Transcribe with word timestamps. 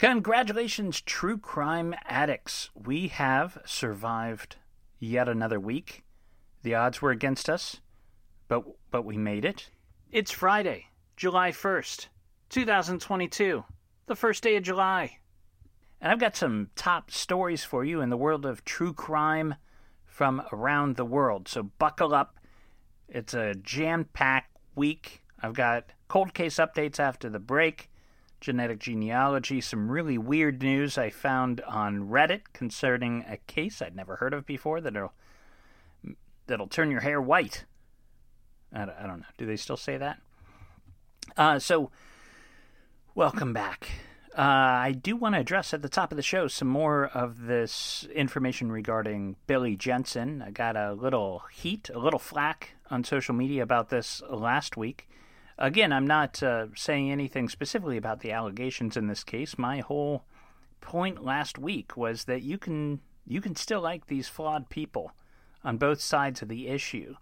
Congratulations, 0.00 1.02
true 1.02 1.36
crime 1.36 1.94
addicts. 2.06 2.70
We 2.74 3.08
have 3.08 3.58
survived 3.66 4.56
yet 4.98 5.28
another 5.28 5.60
week. 5.60 6.04
The 6.62 6.74
odds 6.74 7.02
were 7.02 7.10
against 7.10 7.50
us, 7.50 7.82
but 8.48 8.64
but 8.90 9.04
we 9.04 9.18
made 9.18 9.44
it. 9.44 9.68
It's 10.10 10.30
Friday, 10.30 10.86
July 11.18 11.50
1st, 11.50 12.06
2022, 12.48 13.62
the 14.06 14.16
first 14.16 14.42
day 14.42 14.56
of 14.56 14.62
July. 14.62 15.18
And 16.00 16.10
I've 16.10 16.18
got 16.18 16.34
some 16.34 16.70
top 16.76 17.10
stories 17.10 17.62
for 17.62 17.84
you 17.84 18.00
in 18.00 18.08
the 18.08 18.16
world 18.16 18.46
of 18.46 18.64
true 18.64 18.94
crime 18.94 19.56
from 20.06 20.42
around 20.50 20.96
the 20.96 21.04
world. 21.04 21.46
So 21.46 21.64
buckle 21.64 22.14
up. 22.14 22.38
It's 23.06 23.34
a 23.34 23.54
jam-packed 23.54 24.56
week. 24.74 25.20
I've 25.42 25.52
got 25.52 25.92
cold 26.08 26.32
case 26.32 26.56
updates 26.56 26.98
after 26.98 27.28
the 27.28 27.38
break 27.38 27.89
genetic 28.40 28.78
genealogy, 28.78 29.60
some 29.60 29.90
really 29.90 30.16
weird 30.18 30.62
news 30.62 30.96
I 30.98 31.10
found 31.10 31.60
on 31.62 32.08
Reddit 32.08 32.42
concerning 32.52 33.24
a 33.28 33.36
case 33.36 33.80
I'd 33.82 33.94
never 33.96 34.16
heard 34.16 34.32
of 34.34 34.46
before 34.46 34.80
that'll 34.80 35.12
that'll 36.46 36.66
turn 36.68 36.90
your 36.90 37.00
hair 37.00 37.20
white. 37.20 37.64
I, 38.72 38.84
don't- 38.86 38.96
I 38.98 39.06
don't 39.06 39.20
know. 39.20 39.26
Do 39.38 39.46
they 39.46 39.56
still 39.56 39.76
say 39.76 39.96
that? 39.98 40.20
Uh, 41.36 41.58
so, 41.58 41.90
welcome 43.14 43.52
back. 43.52 43.88
Uh, 44.36 44.42
I 44.42 44.92
do 44.92 45.16
want 45.16 45.34
to 45.34 45.40
address 45.40 45.74
at 45.74 45.82
the 45.82 45.88
top 45.88 46.12
of 46.12 46.16
the 46.16 46.22
show 46.22 46.46
some 46.48 46.68
more 46.68 47.06
of 47.06 47.46
this 47.46 48.06
information 48.14 48.70
regarding 48.72 49.36
Billy 49.46 49.76
Jensen. 49.76 50.40
I 50.42 50.50
got 50.50 50.76
a 50.76 50.92
little 50.92 51.42
heat, 51.52 51.90
a 51.92 51.98
little 51.98 52.18
flack 52.20 52.70
on 52.90 53.02
social 53.04 53.34
media 53.34 53.62
about 53.62 53.88
this 53.90 54.22
last 54.30 54.76
week. 54.76 55.08
Again, 55.60 55.92
I'm 55.92 56.06
not 56.06 56.42
uh, 56.42 56.68
saying 56.74 57.10
anything 57.12 57.50
specifically 57.50 57.98
about 57.98 58.20
the 58.20 58.32
allegations 58.32 58.96
in 58.96 59.08
this 59.08 59.22
case. 59.22 59.58
My 59.58 59.80
whole 59.80 60.24
point 60.80 61.22
last 61.22 61.58
week 61.58 61.98
was 61.98 62.24
that 62.24 62.42
you 62.42 62.56
can 62.56 63.00
you 63.26 63.42
can 63.42 63.54
still 63.54 63.82
like 63.82 64.06
these 64.06 64.26
flawed 64.26 64.70
people 64.70 65.12
on 65.62 65.76
both 65.76 66.00
sides 66.00 66.40
of 66.40 66.48
the 66.48 66.68
issue. 66.68 67.14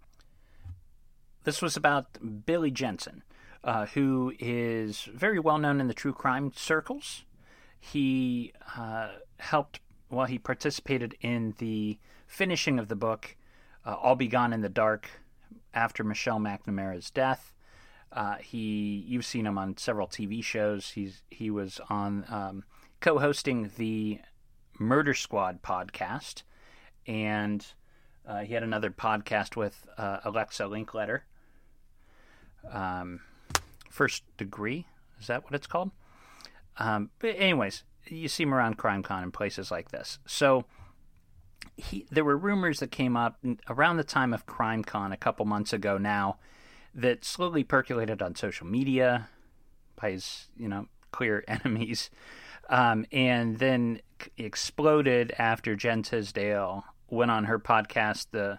This 1.43 1.61
was 1.61 1.77
about 1.77 2.47
Billy 2.47 2.71
Jensen, 2.71 3.25
uh, 3.65 3.87
who 3.87 4.33
is 4.39 5.09
very 5.13 5.41
well 5.41 5.59
known 5.59 5.81
in 5.81 5.89
the 5.89 5.95
true 5.95 6.13
crime 6.13 6.53
circles. 6.55 7.25
He 7.81 8.53
uh, 8.77 9.09
helped, 9.39 9.81
well, 10.11 10.27
he 10.27 10.39
participated 10.39 11.17
in 11.21 11.55
the 11.59 11.99
finishing 12.27 12.79
of 12.79 12.89
the 12.89 12.97
book, 12.97 13.37
uh, 13.85 13.97
I'll 14.01 14.17
Be 14.17 14.29
Gone 14.29 14.53
in 14.53 14.61
the 14.61 14.69
Dark, 14.69 15.09
after 15.75 16.05
Michelle 16.05 16.39
McNamara's 16.39 17.11
death. 17.11 17.53
Uh, 18.13 18.37
he, 18.37 19.05
you've 19.07 19.27
seen 19.27 19.47
him 19.47 19.59
on 19.59 19.77
several 19.77 20.07
TV 20.07 20.43
shows. 20.43 20.91
He's 20.91 21.23
he 21.31 21.51
was 21.51 21.81
on 21.91 22.25
um, 22.29 22.65
co-hosting 23.01 23.71
the 23.77 24.21
Murder 24.79 25.15
Squad 25.15 25.63
podcast, 25.63 26.43
and 27.07 27.67
uh, 28.27 28.41
he 28.41 28.55
had 28.55 28.63
another 28.63 28.91
podcast 28.91 29.57
with 29.57 29.87
uh, 29.99 30.19
Alexa 30.25 30.63
Linkletter. 30.65 31.21
Um, 32.71 33.21
First 33.91 34.25
Degree 34.37 34.87
is 35.21 35.27
that 35.27 35.45
what 35.45 35.55
it's 35.55 35.67
called? 35.67 35.91
Um, 36.79 37.11
but 37.19 37.35
anyways, 37.37 37.83
you 38.07 38.29
see 38.29 38.45
him 38.45 38.55
around 38.55 38.79
CrimeCon 38.79 39.23
and 39.23 39.33
places 39.33 39.71
like 39.71 39.91
this. 39.91 40.19
So 40.27 40.65
he, 41.77 42.07
there 42.11 42.25
were 42.25 42.37
rumors 42.37 42.81
that 42.81 42.91
came 42.91 43.17
up 43.17 43.39
around 43.69 43.97
the 43.97 44.05
time 44.05 44.33
of 44.33 44.47
CrimeCon 44.47 45.13
a 45.13 45.17
couple 45.17 45.45
months 45.45 45.73
ago 45.73 45.99
now 45.99 46.39
that 46.99 47.25
slowly 47.25 47.63
percolated 47.63 48.21
on 48.21 48.35
social 48.35 48.67
media 48.67 49.29
by 49.95 50.11
his, 50.11 50.49
you 50.57 50.69
know, 50.69 50.87
clear 51.13 51.45
enemies, 51.49 52.11
um, 52.69 53.07
and 53.13 53.59
then 53.59 54.01
exploded 54.37 55.33
after 55.39 55.77
Jen 55.77 56.03
Tisdale 56.03 56.85
went 57.09 57.31
on 57.31 57.45
her 57.45 57.59
podcast 57.59 58.27
the 58.33 58.59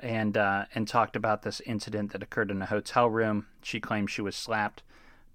and 0.00 0.36
uh, 0.36 0.64
and 0.74 0.88
talked 0.88 1.14
about 1.14 1.42
this 1.42 1.60
incident 1.60 2.12
that 2.12 2.22
occurred 2.22 2.50
in 2.50 2.60
a 2.62 2.66
hotel 2.66 3.08
room. 3.08 3.46
She 3.62 3.80
claimed 3.80 4.10
she 4.10 4.22
was 4.22 4.34
slapped 4.34 4.82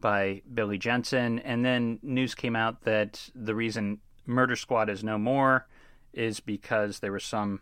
by 0.02 0.42
Billy 0.52 0.78
Jensen, 0.78 1.40
and 1.40 1.64
then 1.64 2.00
news 2.02 2.36
came 2.36 2.56
out 2.56 2.82
that 2.82 3.30
the 3.36 3.56
reason 3.56 4.00
Murder 4.26 4.56
Squad 4.56 4.90
is 4.90 5.04
no 5.04 5.18
more 5.18 5.68
is 6.14 6.40
because 6.40 7.00
there 7.00 7.12
was 7.12 7.24
some 7.24 7.62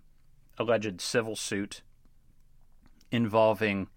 alleged 0.57 1.01
civil 1.01 1.35
suit 1.35 1.81
involving 3.11 3.87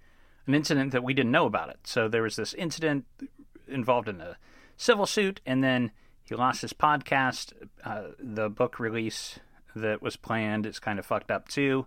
an 0.51 0.55
incident 0.57 0.91
that 0.91 1.05
we 1.05 1.15
didn't 1.15 1.31
know 1.31 1.47
about 1.47 1.71
it. 1.71 1.79
So 1.85 2.09
there 2.09 2.23
was 2.23 2.37
this 2.37 2.55
incident 2.55 3.07
involved 3.69 4.09
in 4.09 4.21
a 4.21 4.37
civil 4.77 5.07
suit, 5.07 5.41
and 5.47 5.63
then 5.63 5.93
he 6.25 6.35
lost 6.35 6.63
his 6.63 6.73
podcast. 6.73 7.53
Uh, 7.85 8.09
the 8.19 8.51
book 8.51 8.81
release 8.81 9.39
that 9.77 10.03
was 10.03 10.17
planned 10.17 10.67
is 10.67 10.81
kind 10.81 10.99
of 10.99 11.07
fucked 11.07 11.31
up 11.31 11.47
too. 11.49 11.87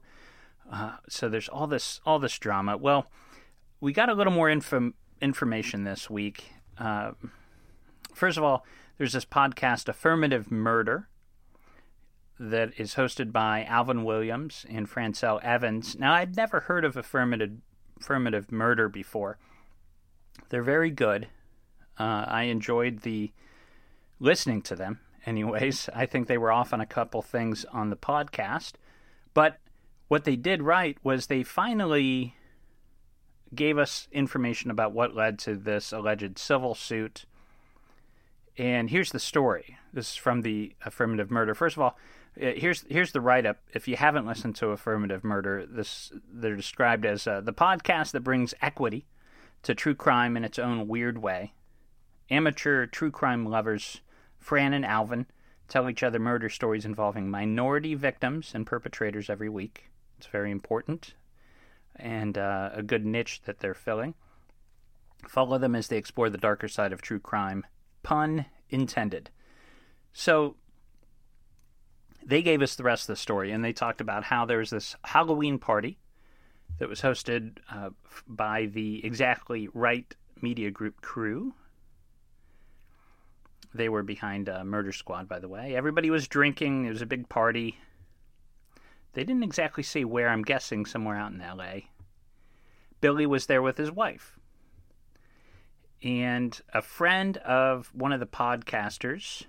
Uh, 0.71 0.94
so 1.10 1.27
there's 1.27 1.50
all 1.50 1.68
this 1.68 2.00
all 2.06 2.19
this 2.19 2.39
drama. 2.39 2.77
Well, 2.77 3.07
we 3.81 3.92
got 3.92 4.07
a 4.07 4.13
little 4.13 4.31
more 4.31 4.50
info- 4.50 4.94
information 5.21 5.83
this 5.83 6.09
week. 6.09 6.54
Uh, 6.77 7.12
first 8.13 8.38
of 8.38 8.45
all, 8.45 8.66
there's 8.98 9.12
this 9.12 9.25
podcast, 9.25 9.89
Affirmative 9.89 10.50
Murder, 10.50 11.09
that 12.39 12.71
is 12.77 12.95
hosted 12.95 13.33
by 13.33 13.66
Alvin 13.66 14.06
Williams 14.06 14.66
and 14.69 14.89
Francel 14.89 15.42
Evans. 15.44 15.98
Now, 15.98 16.13
I'd 16.13 16.38
never 16.38 16.62
heard 16.62 16.86
of 16.86 16.95
Affirmative 16.95 17.57
Affirmative 18.03 18.51
Murder 18.51 18.89
before. 18.89 19.38
They're 20.50 20.61
very 20.61 20.91
good. 20.91 21.29
Uh, 21.97 22.25
I 22.27 22.44
enjoyed 22.44 23.01
the 23.01 23.31
listening 24.19 24.61
to 24.63 24.75
them. 24.75 25.00
Anyways, 25.25 25.89
I 25.95 26.05
think 26.05 26.27
they 26.27 26.38
were 26.38 26.51
off 26.51 26.73
on 26.73 26.81
a 26.81 26.85
couple 26.85 27.21
things 27.21 27.65
on 27.71 27.89
the 27.89 27.95
podcast, 27.95 28.73
but 29.33 29.57
what 30.09 30.25
they 30.25 30.35
did 30.35 30.61
right 30.61 30.97
was 31.01 31.27
they 31.27 31.44
finally 31.44 32.35
gave 33.55 33.77
us 33.77 34.07
information 34.11 34.69
about 34.69 34.91
what 34.91 35.15
led 35.15 35.39
to 35.39 35.56
this 35.56 35.94
alleged 35.94 36.38
civil 36.38 36.75
suit 36.75 37.25
And 38.57 38.89
here's 38.89 39.11
the 39.11 39.19
story. 39.19 39.77
This 39.94 40.11
is 40.11 40.15
from 40.15 40.41
the 40.41 40.73
Affirmative 40.85 41.31
Murder. 41.31 41.56
First 41.56 41.77
of 41.77 41.81
all, 41.83 41.97
here's 42.35 42.83
here's 42.89 43.12
the 43.12 43.21
write 43.21 43.45
up. 43.45 43.59
If 43.74 43.88
you 43.88 43.95
haven't 43.95 44.25
listened 44.25 44.56
to 44.57 44.69
Affirmative 44.69 45.24
Murder, 45.24 45.65
this 45.65 46.12
they're 46.31 46.56
described 46.56 47.06
as 47.06 47.27
uh, 47.27 47.41
the 47.41 47.53
podcast 47.53 48.12
that 48.12 48.21
brings 48.21 48.53
equity 48.62 49.06
to 49.63 49.75
true 49.75 49.95
crime 49.95 50.35
in 50.35 50.44
its 50.44 50.59
own 50.59 50.88
weird 50.88 51.18
way. 51.18 51.53
Amateur 52.30 52.85
true 52.85 53.12
crime 53.12 53.45
lovers, 53.45 54.01
Fran 54.39 54.74
and 54.74 54.85
Alvin, 54.85 55.27
tell 55.68 55.89
each 55.89 56.03
other 56.03 56.19
murder 56.19 56.50
stories 56.50 56.85
involving 56.85 57.30
minority 57.30 57.95
victims 57.95 58.51
and 58.53 58.65
perpetrators 58.65 59.30
every 59.30 59.50
week. 59.50 59.89
It's 60.18 60.27
very 60.27 60.51
important 60.51 61.15
and 61.95 62.38
uh, 62.38 62.71
a 62.74 62.81
good 62.81 63.06
niche 63.06 63.41
that 63.45 63.59
they're 63.59 63.74
filling. 63.74 64.15
Follow 65.27 65.57
them 65.57 65.75
as 65.75 65.88
they 65.88 65.97
explore 65.97 66.30
the 66.30 66.38
darker 66.38 66.68
side 66.68 66.91
of 66.91 67.01
true 67.01 67.19
crime. 67.19 67.65
Pun 68.01 68.45
intended. 68.69 69.30
So 70.12 70.56
they 72.25 72.41
gave 72.41 72.61
us 72.61 72.75
the 72.75 72.83
rest 72.83 73.03
of 73.03 73.13
the 73.13 73.15
story, 73.15 73.51
and 73.51 73.63
they 73.63 73.73
talked 73.73 74.01
about 74.01 74.23
how 74.23 74.45
there 74.45 74.59
was 74.59 74.69
this 74.69 74.95
Halloween 75.03 75.59
party 75.59 75.97
that 76.79 76.89
was 76.89 77.01
hosted 77.01 77.57
uh, 77.71 77.89
by 78.27 78.65
the 78.65 79.05
Exactly 79.05 79.69
Right 79.73 80.15
Media 80.41 80.71
Group 80.71 81.01
crew. 81.01 81.53
They 83.73 83.89
were 83.89 84.03
behind 84.03 84.49
Murder 84.65 84.91
Squad, 84.91 85.27
by 85.27 85.39
the 85.39 85.47
way. 85.47 85.75
Everybody 85.75 86.09
was 86.09 86.27
drinking. 86.27 86.85
It 86.85 86.89
was 86.89 87.01
a 87.01 87.07
big 87.07 87.27
party. 87.27 87.77
They 89.13 89.23
didn't 89.23 89.43
exactly 89.43 89.83
say 89.83 90.03
where. 90.03 90.29
I'm 90.29 90.43
guessing 90.43 90.85
somewhere 90.85 91.17
out 91.17 91.31
in 91.31 91.41
L.A. 91.41 91.87
Billy 93.01 93.25
was 93.25 93.47
there 93.47 93.61
with 93.61 93.77
his 93.77 93.91
wife. 93.91 94.39
And 96.01 96.59
a 96.73 96.81
friend 96.81 97.37
of 97.37 97.89
one 97.93 98.11
of 98.11 98.19
the 98.19 98.25
podcasters 98.25 99.43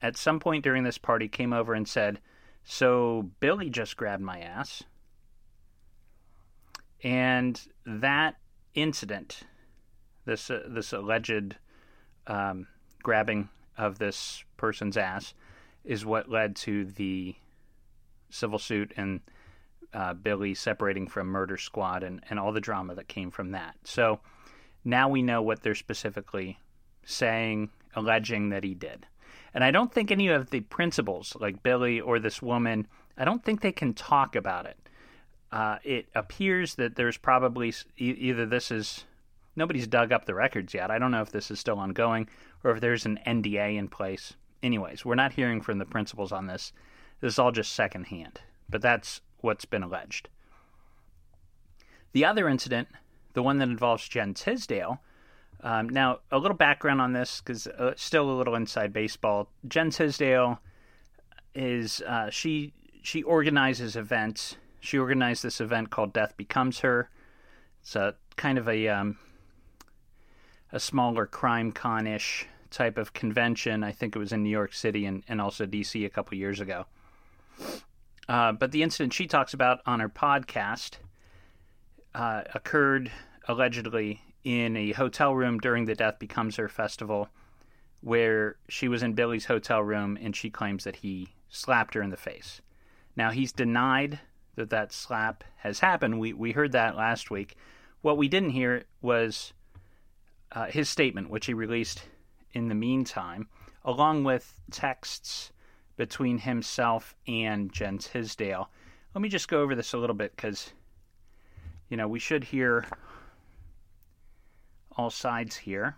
at 0.00 0.16
some 0.16 0.40
point 0.40 0.64
during 0.64 0.84
this 0.84 0.98
party 0.98 1.28
came 1.28 1.52
over 1.52 1.74
and 1.74 1.88
said, 1.88 2.20
So 2.64 3.30
Billy 3.40 3.70
just 3.70 3.96
grabbed 3.96 4.22
my 4.22 4.40
ass. 4.40 4.82
And 7.02 7.60
that 7.86 8.36
incident, 8.74 9.42
this, 10.24 10.50
uh, 10.50 10.62
this 10.68 10.92
alleged 10.92 11.56
um, 12.26 12.66
grabbing 13.02 13.48
of 13.76 13.98
this 13.98 14.44
person's 14.56 14.96
ass, 14.96 15.34
is 15.84 16.04
what 16.04 16.28
led 16.28 16.56
to 16.56 16.84
the 16.84 17.36
civil 18.30 18.58
suit 18.58 18.92
and 18.96 19.20
uh, 19.94 20.12
Billy 20.14 20.54
separating 20.54 21.06
from 21.06 21.28
Murder 21.28 21.56
Squad 21.56 22.02
and, 22.02 22.22
and 22.28 22.38
all 22.38 22.52
the 22.52 22.60
drama 22.60 22.94
that 22.94 23.08
came 23.08 23.30
from 23.30 23.52
that. 23.52 23.76
So 23.84 24.20
now 24.84 25.08
we 25.08 25.22
know 25.22 25.40
what 25.40 25.62
they're 25.62 25.74
specifically 25.74 26.58
saying, 27.04 27.70
alleging 27.94 28.50
that 28.50 28.64
he 28.64 28.74
did. 28.74 29.06
And 29.54 29.64
I 29.64 29.70
don't 29.70 29.92
think 29.92 30.10
any 30.10 30.28
of 30.28 30.50
the 30.50 30.60
principals, 30.60 31.36
like 31.40 31.62
Billy 31.62 32.00
or 32.00 32.18
this 32.18 32.42
woman, 32.42 32.86
I 33.16 33.24
don't 33.24 33.44
think 33.44 33.60
they 33.60 33.72
can 33.72 33.94
talk 33.94 34.36
about 34.36 34.66
it. 34.66 34.76
Uh, 35.50 35.78
it 35.82 36.08
appears 36.14 36.74
that 36.74 36.96
there's 36.96 37.16
probably 37.16 37.70
e- 37.98 38.10
either 38.18 38.44
this 38.44 38.70
is 38.70 39.04
nobody's 39.56 39.86
dug 39.86 40.12
up 40.12 40.26
the 40.26 40.34
records 40.34 40.74
yet. 40.74 40.90
I 40.90 40.98
don't 40.98 41.10
know 41.10 41.22
if 41.22 41.32
this 41.32 41.50
is 41.50 41.58
still 41.58 41.78
ongoing 41.78 42.28
or 42.62 42.72
if 42.72 42.80
there's 42.80 43.06
an 43.06 43.18
NDA 43.26 43.76
in 43.76 43.88
place. 43.88 44.34
Anyways, 44.62 45.04
we're 45.04 45.14
not 45.14 45.32
hearing 45.32 45.60
from 45.60 45.78
the 45.78 45.86
principals 45.86 46.32
on 46.32 46.46
this. 46.46 46.72
This 47.20 47.34
is 47.34 47.38
all 47.38 47.52
just 47.52 47.72
secondhand, 47.72 48.40
but 48.68 48.82
that's 48.82 49.20
what's 49.40 49.64
been 49.64 49.82
alleged. 49.82 50.28
The 52.12 52.24
other 52.24 52.48
incident, 52.48 52.88
the 53.34 53.42
one 53.42 53.58
that 53.58 53.68
involves 53.68 54.08
Jen 54.08 54.34
Tisdale, 54.34 55.00
um, 55.60 55.88
now 55.88 56.20
a 56.30 56.38
little 56.38 56.56
background 56.56 57.00
on 57.00 57.12
this 57.12 57.40
because 57.40 57.66
uh, 57.66 57.92
still 57.96 58.30
a 58.30 58.36
little 58.36 58.54
inside 58.54 58.92
baseball. 58.92 59.48
Jen 59.66 59.90
Tisdale 59.90 60.60
is 61.54 62.00
uh, 62.06 62.30
she 62.30 62.72
she 63.02 63.22
organizes 63.22 63.96
events. 63.96 64.56
She 64.80 64.98
organized 64.98 65.42
this 65.42 65.60
event 65.60 65.90
called 65.90 66.12
Death 66.12 66.36
Becomes 66.36 66.80
Her. 66.80 67.10
It's 67.82 67.96
a 67.96 68.14
kind 68.36 68.58
of 68.58 68.68
a 68.68 68.88
um, 68.88 69.18
a 70.72 70.78
smaller 70.78 71.26
crime 71.26 71.72
con 71.72 72.06
ish 72.06 72.46
type 72.70 72.98
of 72.98 73.12
convention. 73.12 73.82
I 73.82 73.92
think 73.92 74.14
it 74.14 74.18
was 74.18 74.32
in 74.32 74.42
New 74.42 74.50
York 74.50 74.74
City 74.74 75.06
and, 75.06 75.24
and 75.26 75.40
also 75.40 75.66
DC 75.66 76.04
a 76.04 76.10
couple 76.10 76.36
years 76.36 76.60
ago. 76.60 76.86
Uh, 78.28 78.52
but 78.52 78.72
the 78.72 78.82
incident 78.82 79.14
she 79.14 79.26
talks 79.26 79.54
about 79.54 79.80
on 79.86 80.00
her 80.00 80.08
podcast 80.08 80.98
uh, 82.14 82.42
occurred 82.54 83.10
allegedly 83.48 84.20
in 84.48 84.78
a 84.78 84.92
hotel 84.92 85.34
room 85.34 85.58
during 85.58 85.84
the 85.84 85.94
Death 85.94 86.18
Becomes 86.18 86.56
Her 86.56 86.70
festival, 86.70 87.28
where 88.00 88.56
she 88.66 88.88
was 88.88 89.02
in 89.02 89.12
Billy's 89.12 89.44
hotel 89.44 89.82
room 89.82 90.16
and 90.18 90.34
she 90.34 90.48
claims 90.48 90.84
that 90.84 90.96
he 90.96 91.34
slapped 91.50 91.92
her 91.92 92.00
in 92.00 92.08
the 92.08 92.16
face. 92.16 92.62
Now, 93.14 93.30
he's 93.30 93.52
denied 93.52 94.20
that 94.54 94.70
that 94.70 94.90
slap 94.90 95.44
has 95.58 95.80
happened. 95.80 96.18
We, 96.18 96.32
we 96.32 96.52
heard 96.52 96.72
that 96.72 96.96
last 96.96 97.30
week. 97.30 97.56
What 98.00 98.16
we 98.16 98.26
didn't 98.26 98.50
hear 98.50 98.84
was 99.02 99.52
uh, 100.52 100.64
his 100.68 100.88
statement, 100.88 101.28
which 101.28 101.44
he 101.44 101.52
released 101.52 102.04
in 102.54 102.68
the 102.68 102.74
meantime, 102.74 103.48
along 103.84 104.24
with 104.24 104.58
texts 104.70 105.52
between 105.98 106.38
himself 106.38 107.14
and 107.26 107.70
Jen 107.70 107.98
Tisdale. 107.98 108.70
Let 109.14 109.20
me 109.20 109.28
just 109.28 109.48
go 109.48 109.60
over 109.60 109.74
this 109.74 109.92
a 109.92 109.98
little 109.98 110.16
bit 110.16 110.34
because, 110.34 110.70
you 111.90 111.98
know, 111.98 112.08
we 112.08 112.18
should 112.18 112.44
hear 112.44 112.86
all 114.98 115.10
sides 115.10 115.56
here. 115.56 115.96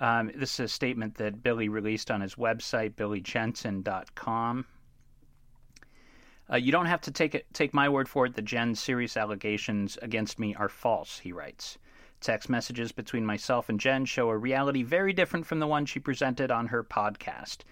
Um, 0.00 0.30
this 0.34 0.54
is 0.54 0.60
a 0.60 0.68
statement 0.68 1.16
that 1.16 1.42
Billy 1.42 1.68
released 1.68 2.10
on 2.10 2.20
his 2.20 2.36
website, 2.36 2.94
billyjensen.com. 2.94 4.66
Uh, 6.50 6.56
you 6.56 6.70
don't 6.70 6.86
have 6.86 7.00
to 7.00 7.10
take 7.10 7.34
it, 7.34 7.46
take 7.52 7.74
my 7.74 7.88
word 7.88 8.08
for 8.08 8.26
it 8.26 8.34
The 8.34 8.42
Jen's 8.42 8.80
serious 8.80 9.16
allegations 9.16 9.98
against 10.00 10.38
me 10.38 10.54
are 10.54 10.68
false, 10.68 11.18
he 11.18 11.32
writes. 11.32 11.78
Text 12.20 12.48
messages 12.48 12.92
between 12.92 13.26
myself 13.26 13.68
and 13.68 13.80
Jen 13.80 14.04
show 14.04 14.28
a 14.28 14.36
reality 14.36 14.82
very 14.82 15.12
different 15.12 15.46
from 15.46 15.58
the 15.58 15.66
one 15.66 15.86
she 15.86 15.98
presented 15.98 16.50
on 16.50 16.68
her 16.68 16.84
podcast 16.84 17.64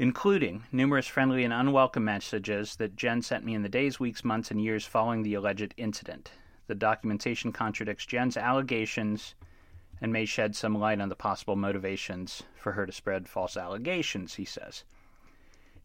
including 0.00 0.64
numerous 0.72 1.06
friendly 1.06 1.44
and 1.44 1.52
unwelcome 1.52 2.06
messages 2.06 2.76
that 2.76 2.96
Jen 2.96 3.20
sent 3.20 3.44
me 3.44 3.54
in 3.54 3.62
the 3.62 3.68
days, 3.68 4.00
weeks, 4.00 4.24
months, 4.24 4.50
and 4.50 4.58
years 4.58 4.86
following 4.86 5.22
the 5.22 5.34
alleged 5.34 5.74
incident. 5.76 6.32
The 6.70 6.76
documentation 6.76 7.50
contradicts 7.50 8.06
Jen's 8.06 8.36
allegations 8.36 9.34
and 10.00 10.12
may 10.12 10.24
shed 10.24 10.54
some 10.54 10.78
light 10.78 11.00
on 11.00 11.08
the 11.08 11.16
possible 11.16 11.56
motivations 11.56 12.44
for 12.54 12.70
her 12.70 12.86
to 12.86 12.92
spread 12.92 13.28
false 13.28 13.56
allegations, 13.56 14.34
he 14.34 14.44
says. 14.44 14.84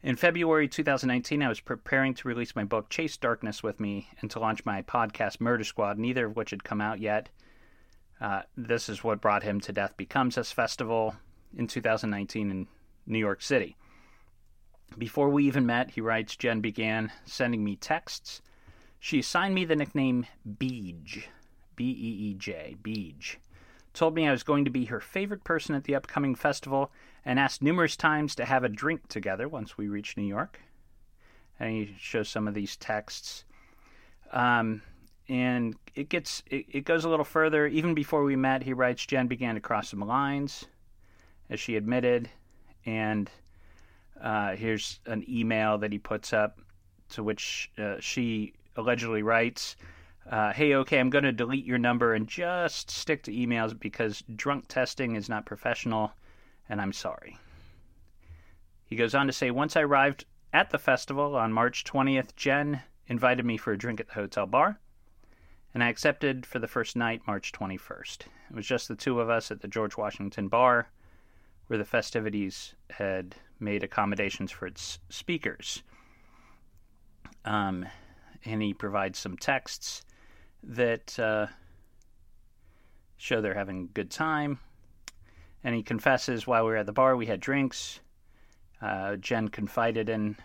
In 0.04 0.16
February 0.16 0.68
2019, 0.68 1.42
I 1.42 1.50
was 1.50 1.60
preparing 1.60 2.14
to 2.14 2.28
release 2.28 2.56
my 2.56 2.66
book 2.66 2.90
Chase 2.90 3.18
Darkness 3.18 3.64
with 3.64 3.80
Me 3.80 4.10
and 4.22 4.30
to 4.30 4.40
launch 4.40 4.64
my 4.64 4.84
podcast 4.84 5.42
Murder 5.42 5.64
Squad, 5.64 5.98
neither 5.98 6.28
of 6.28 6.36
which 6.36 6.52
had 6.52 6.64
come 6.64 6.82
out 6.82 7.00
yet. 7.00 7.30
Uh, 8.22 8.44
this 8.56 8.88
is 8.88 9.04
what 9.04 9.22
brought 9.22 9.42
him 9.42 9.60
to 9.62 9.74
Death 9.74 9.98
Becomes 9.98 10.38
Us 10.38 10.52
Festival 10.52 11.16
in 11.58 11.66
2019 11.66 12.52
in 12.52 12.68
New 13.08 13.18
York 13.18 13.42
City. 13.42 13.76
Before 15.00 15.30
we 15.30 15.48
even 15.48 15.66
met, 15.66 15.90
he 15.90 16.02
writes, 16.02 16.36
Jen 16.36 16.62
began 16.62 17.12
sending 17.26 17.64
me 17.64 17.76
texts. 17.76 18.44
She 19.06 19.20
assigned 19.20 19.54
me 19.54 19.66
the 19.66 19.76
nickname 19.76 20.26
Beej, 20.50 21.26
B 21.76 21.84
E 21.86 22.32
E 22.32 22.34
J, 22.34 22.76
Beej. 22.82 23.36
Told 23.94 24.16
me 24.16 24.28
I 24.28 24.32
was 24.32 24.42
going 24.42 24.66
to 24.66 24.72
be 24.72 24.86
her 24.86 25.00
favorite 25.00 25.44
person 25.44 25.76
at 25.76 25.84
the 25.84 25.94
upcoming 25.94 26.34
festival 26.34 26.92
and 27.24 27.38
asked 27.38 27.62
numerous 27.62 27.96
times 27.96 28.34
to 28.34 28.46
have 28.46 28.64
a 28.64 28.68
drink 28.68 29.08
together 29.08 29.48
once 29.48 29.78
we 29.78 29.90
reached 29.90 30.18
New 30.18 30.26
York. 30.26 30.60
And 31.60 31.70
he 31.70 31.96
shows 32.00 32.30
some 32.30 32.48
of 32.48 32.56
these 32.56 32.78
texts. 32.78 33.46
Um, 34.32 34.82
and 35.30 35.76
it 35.94 36.10
gets 36.10 36.42
it, 36.48 36.66
it 36.68 36.86
goes 36.86 37.06
a 37.06 37.10
little 37.10 37.26
further. 37.26 37.68
Even 37.68 37.94
before 37.94 38.24
we 38.24 38.36
met, 38.36 38.64
he 38.64 38.74
writes, 38.74 39.06
Jen 39.06 39.28
began 39.28 39.54
to 39.54 39.62
cross 39.62 39.90
some 39.90 40.00
lines, 40.00 40.66
as 41.52 41.60
she 41.60 41.76
admitted, 41.76 42.28
and 42.88 43.30
uh, 44.20 44.56
here's 44.56 45.00
an 45.06 45.24
email 45.30 45.78
that 45.78 45.92
he 45.92 46.00
puts 46.00 46.34
up 46.34 46.60
to 47.10 47.22
which 47.22 47.70
uh, 47.78 47.98
she 48.00 48.56
allegedly 48.76 49.24
writes, 49.24 49.76
uh, 50.30 50.54
Hey, 50.54 50.76
okay, 50.76 51.00
I'm 51.00 51.10
going 51.10 51.24
to 51.24 51.32
delete 51.32 51.66
your 51.66 51.78
number 51.78 52.14
and 52.14 52.28
just 52.28 52.90
stick 52.90 53.24
to 53.24 53.32
emails 53.32 53.78
because 53.78 54.24
drunk 54.36 54.68
testing 54.68 55.16
is 55.16 55.30
not 55.30 55.46
professional, 55.46 56.14
and 56.70 56.82
I'm 56.82 56.94
sorry. 56.94 57.38
He 58.86 58.96
goes 58.96 59.16
on 59.16 59.28
to 59.28 59.34
say, 59.34 59.52
Once 59.52 59.76
I 59.76 59.82
arrived 59.82 60.26
at 60.54 60.70
the 60.70 60.80
festival 60.80 61.36
on 61.36 61.52
March 61.52 61.84
20th, 61.84 62.36
Jen 62.36 62.82
invited 63.08 63.46
me 63.46 63.58
for 63.58 63.74
a 63.74 63.78
drink 63.78 64.00
at 64.00 64.08
the 64.08 64.14
hotel 64.14 64.46
bar, 64.46 64.80
and 65.74 65.84
I 65.84 65.90
accepted 65.90 66.46
for 66.46 66.60
the 66.60 66.68
first 66.68 66.96
night, 66.96 67.22
March 67.28 67.52
21st. 67.52 68.22
It 68.50 68.56
was 68.56 68.66
just 68.66 68.88
the 68.88 68.96
two 68.96 69.20
of 69.20 69.30
us 69.30 69.52
at 69.52 69.62
the 69.62 69.68
George 69.68 69.98
Washington 69.98 70.48
bar 70.48 70.90
where 71.68 71.78
the 71.78 71.86
festivities 71.86 72.76
had 72.92 73.36
made 73.60 73.84
accommodations 73.84 74.52
for 74.52 74.68
its 74.68 75.00
speakers. 75.10 75.84
Um, 77.44 77.86
and 78.46 78.62
he 78.62 78.74
provides 78.74 79.18
some 79.18 79.38
texts 79.38 80.04
that 80.64 81.18
uh, 81.20 81.48
show 83.18 83.42
they're 83.42 83.56
having 83.56 83.84
a 83.84 83.94
good 83.94 84.12
time. 84.12 84.60
And 85.64 85.76
he 85.76 85.84
confesses 85.84 86.46
while 86.46 86.64
we 86.64 86.72
were 86.72 86.78
at 86.78 86.86
the 86.86 86.94
bar, 86.94 87.16
we 87.16 87.26
had 87.26 87.40
drinks. 87.40 88.00
Uh, 88.82 89.16
Jen 89.16 89.48
confided 89.48 90.10
in 90.10 90.38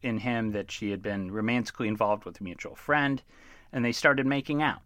in 0.00 0.16
him 0.16 0.52
that 0.52 0.70
she 0.70 0.90
had 0.90 1.02
been 1.02 1.30
romantically 1.30 1.86
involved 1.86 2.24
with 2.24 2.40
a 2.40 2.42
mutual 2.42 2.74
friend, 2.74 3.22
and 3.70 3.84
they 3.84 3.92
started 3.92 4.26
making 4.26 4.62
out. 4.62 4.80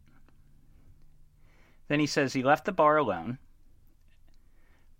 Then 1.87 2.01
he 2.01 2.07
says 2.07 2.33
he 2.33 2.43
left 2.43 2.65
the 2.65 2.73
bar 2.73 2.97
alone, 2.97 3.39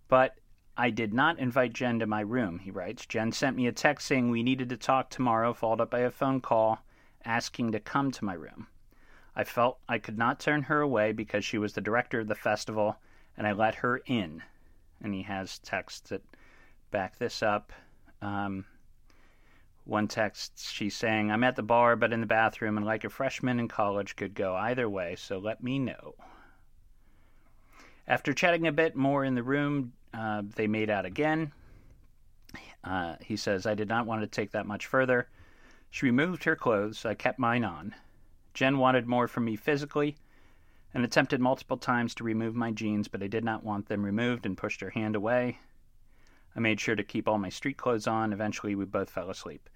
but 0.07 0.37
I 0.77 0.91
did 0.91 1.13
not 1.13 1.39
invite 1.39 1.73
Jen 1.73 1.99
to 1.99 2.07
my 2.07 2.21
room, 2.21 2.59
he 2.59 2.71
writes. 2.71 3.05
Jen 3.05 3.33
sent 3.33 3.57
me 3.57 3.67
a 3.67 3.73
text 3.73 4.07
saying 4.07 4.29
we 4.29 4.43
needed 4.43 4.69
to 4.69 4.77
talk 4.77 5.09
tomorrow, 5.09 5.53
followed 5.53 5.81
up 5.81 5.91
by 5.91 5.99
a 5.99 6.09
phone 6.09 6.39
call 6.39 6.79
asking 7.25 7.71
to 7.71 7.79
come 7.79 8.11
to 8.11 8.25
my 8.25 8.33
room. 8.33 8.67
I 9.35 9.43
felt 9.43 9.79
I 9.87 9.97
could 9.97 10.17
not 10.17 10.39
turn 10.39 10.63
her 10.63 10.81
away 10.81 11.11
because 11.13 11.45
she 11.45 11.57
was 11.57 11.73
the 11.73 11.81
director 11.81 12.19
of 12.19 12.27
the 12.27 12.35
festival, 12.35 12.97
and 13.37 13.47
I 13.47 13.53
let 13.53 13.75
her 13.75 14.01
in. 14.05 14.43
And 15.01 15.13
he 15.13 15.23
has 15.23 15.59
texts 15.59 16.09
that 16.09 16.21
back 16.91 17.17
this 17.17 17.41
up. 17.41 17.71
Um, 18.21 18.65
one 19.85 20.07
text, 20.07 20.59
she's 20.59 20.95
saying, 20.95 21.31
I'm 21.31 21.43
at 21.43 21.55
the 21.55 21.63
bar, 21.63 21.95
but 21.95 22.13
in 22.13 22.21
the 22.21 22.27
bathroom, 22.27 22.77
and 22.77 22.85
like 22.85 23.03
a 23.03 23.09
freshman 23.09 23.59
in 23.59 23.67
college, 23.67 24.15
could 24.15 24.35
go 24.35 24.55
either 24.55 24.87
way, 24.89 25.15
so 25.15 25.39
let 25.39 25.63
me 25.63 25.79
know. 25.79 26.15
After 28.07 28.33
chatting 28.33 28.67
a 28.67 28.71
bit 28.71 28.95
more 28.95 29.23
in 29.23 29.35
the 29.35 29.43
room, 29.43 29.93
uh, 30.13 30.43
they 30.55 30.67
made 30.67 30.89
out 30.89 31.05
again. 31.05 31.51
Uh, 32.83 33.15
he 33.21 33.37
says, 33.37 33.65
I 33.65 33.75
did 33.75 33.87
not 33.87 34.05
want 34.05 34.21
to 34.21 34.27
take 34.27 34.51
that 34.51 34.65
much 34.65 34.87
further. 34.87 35.29
She 35.91 36.05
removed 36.05 36.45
her 36.45 36.55
clothes. 36.55 37.05
I 37.05 37.15
kept 37.15 37.37
mine 37.37 37.65
on. 37.65 37.93
Jen 38.53 38.77
wanted 38.77 39.07
more 39.07 39.27
from 39.27 39.43
me 39.43 39.57
physically 39.57 40.15
and 40.93 41.03
attempted 41.03 41.41
multiple 41.41 41.77
times 41.77 42.15
to 42.15 42.23
remove 42.23 42.55
my 42.55 42.71
jeans, 42.71 43.09
but 43.09 43.21
I 43.21 43.27
did 43.27 43.43
not 43.43 43.65
want 43.65 43.87
them 43.87 44.03
removed 44.03 44.45
and 44.45 44.57
pushed 44.57 44.79
her 44.79 44.91
hand 44.91 45.17
away. 45.17 45.59
I 46.55 46.61
made 46.61 46.79
sure 46.79 46.95
to 46.95 47.03
keep 47.03 47.27
all 47.27 47.37
my 47.37 47.49
street 47.49 47.75
clothes 47.75 48.07
on. 48.07 48.31
Eventually, 48.31 48.73
we 48.73 48.85
both 48.85 49.09
fell 49.09 49.29
asleep. 49.29 49.69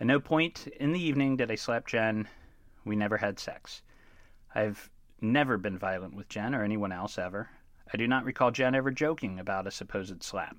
At 0.00 0.06
no 0.06 0.20
point 0.20 0.66
in 0.66 0.92
the 0.92 1.02
evening 1.02 1.36
did 1.36 1.50
I 1.50 1.54
slap 1.54 1.86
Jen. 1.86 2.28
We 2.84 2.96
never 2.96 3.18
had 3.18 3.38
sex. 3.38 3.82
I've 4.54 4.90
never 5.20 5.58
been 5.58 5.78
violent 5.78 6.14
with 6.14 6.30
Jen 6.30 6.54
or 6.54 6.64
anyone 6.64 6.92
else 6.92 7.18
ever. 7.18 7.50
I 7.92 7.98
do 7.98 8.08
not 8.08 8.24
recall 8.24 8.50
Jen 8.50 8.74
ever 8.74 8.90
joking 8.90 9.38
about 9.38 9.66
a 9.66 9.70
supposed 9.70 10.22
slap. 10.22 10.56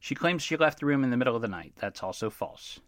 She 0.00 0.14
claims 0.14 0.42
she 0.42 0.56
left 0.56 0.80
the 0.80 0.86
room 0.86 1.04
in 1.04 1.10
the 1.10 1.16
middle 1.18 1.36
of 1.36 1.42
the 1.42 1.48
night. 1.48 1.74
That's 1.76 2.02
also 2.02 2.30
false. 2.30 2.80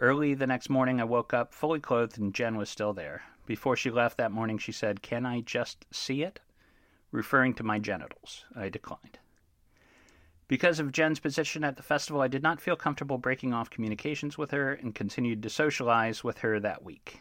Early 0.00 0.32
the 0.32 0.46
next 0.46 0.70
morning, 0.70 0.98
I 0.98 1.04
woke 1.04 1.34
up 1.34 1.52
fully 1.52 1.78
clothed 1.78 2.18
and 2.18 2.34
Jen 2.34 2.56
was 2.56 2.70
still 2.70 2.94
there. 2.94 3.22
Before 3.44 3.76
she 3.76 3.90
left 3.90 4.16
that 4.16 4.32
morning, 4.32 4.56
she 4.56 4.72
said, 4.72 5.02
Can 5.02 5.26
I 5.26 5.42
just 5.42 5.84
see 5.92 6.22
it? 6.22 6.40
referring 7.12 7.52
to 7.54 7.62
my 7.62 7.78
genitals. 7.78 8.46
I 8.56 8.70
declined. 8.70 9.18
Because 10.48 10.80
of 10.80 10.92
Jen's 10.92 11.20
position 11.20 11.64
at 11.64 11.76
the 11.76 11.82
festival, 11.82 12.22
I 12.22 12.28
did 12.28 12.42
not 12.42 12.62
feel 12.62 12.76
comfortable 12.76 13.18
breaking 13.18 13.52
off 13.52 13.68
communications 13.68 14.38
with 14.38 14.52
her 14.52 14.72
and 14.72 14.94
continued 14.94 15.42
to 15.42 15.50
socialize 15.50 16.24
with 16.24 16.38
her 16.38 16.58
that 16.60 16.82
week. 16.82 17.20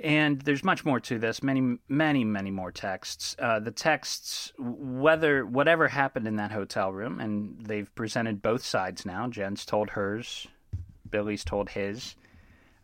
And 0.00 0.40
there's 0.42 0.62
much 0.62 0.84
more 0.84 1.00
to 1.00 1.18
this, 1.18 1.42
many, 1.42 1.78
many, 1.88 2.24
many 2.24 2.50
more 2.52 2.70
texts. 2.70 3.34
Uh, 3.38 3.58
the 3.58 3.72
texts, 3.72 4.52
whether 4.56 5.44
whatever 5.44 5.88
happened 5.88 6.28
in 6.28 6.36
that 6.36 6.52
hotel 6.52 6.92
room, 6.92 7.18
and 7.18 7.56
they've 7.66 7.92
presented 7.96 8.40
both 8.40 8.64
sides 8.64 9.04
now. 9.04 9.26
Jen's 9.26 9.64
told 9.64 9.90
hers, 9.90 10.46
Billy's 11.10 11.44
told 11.44 11.70
his. 11.70 12.14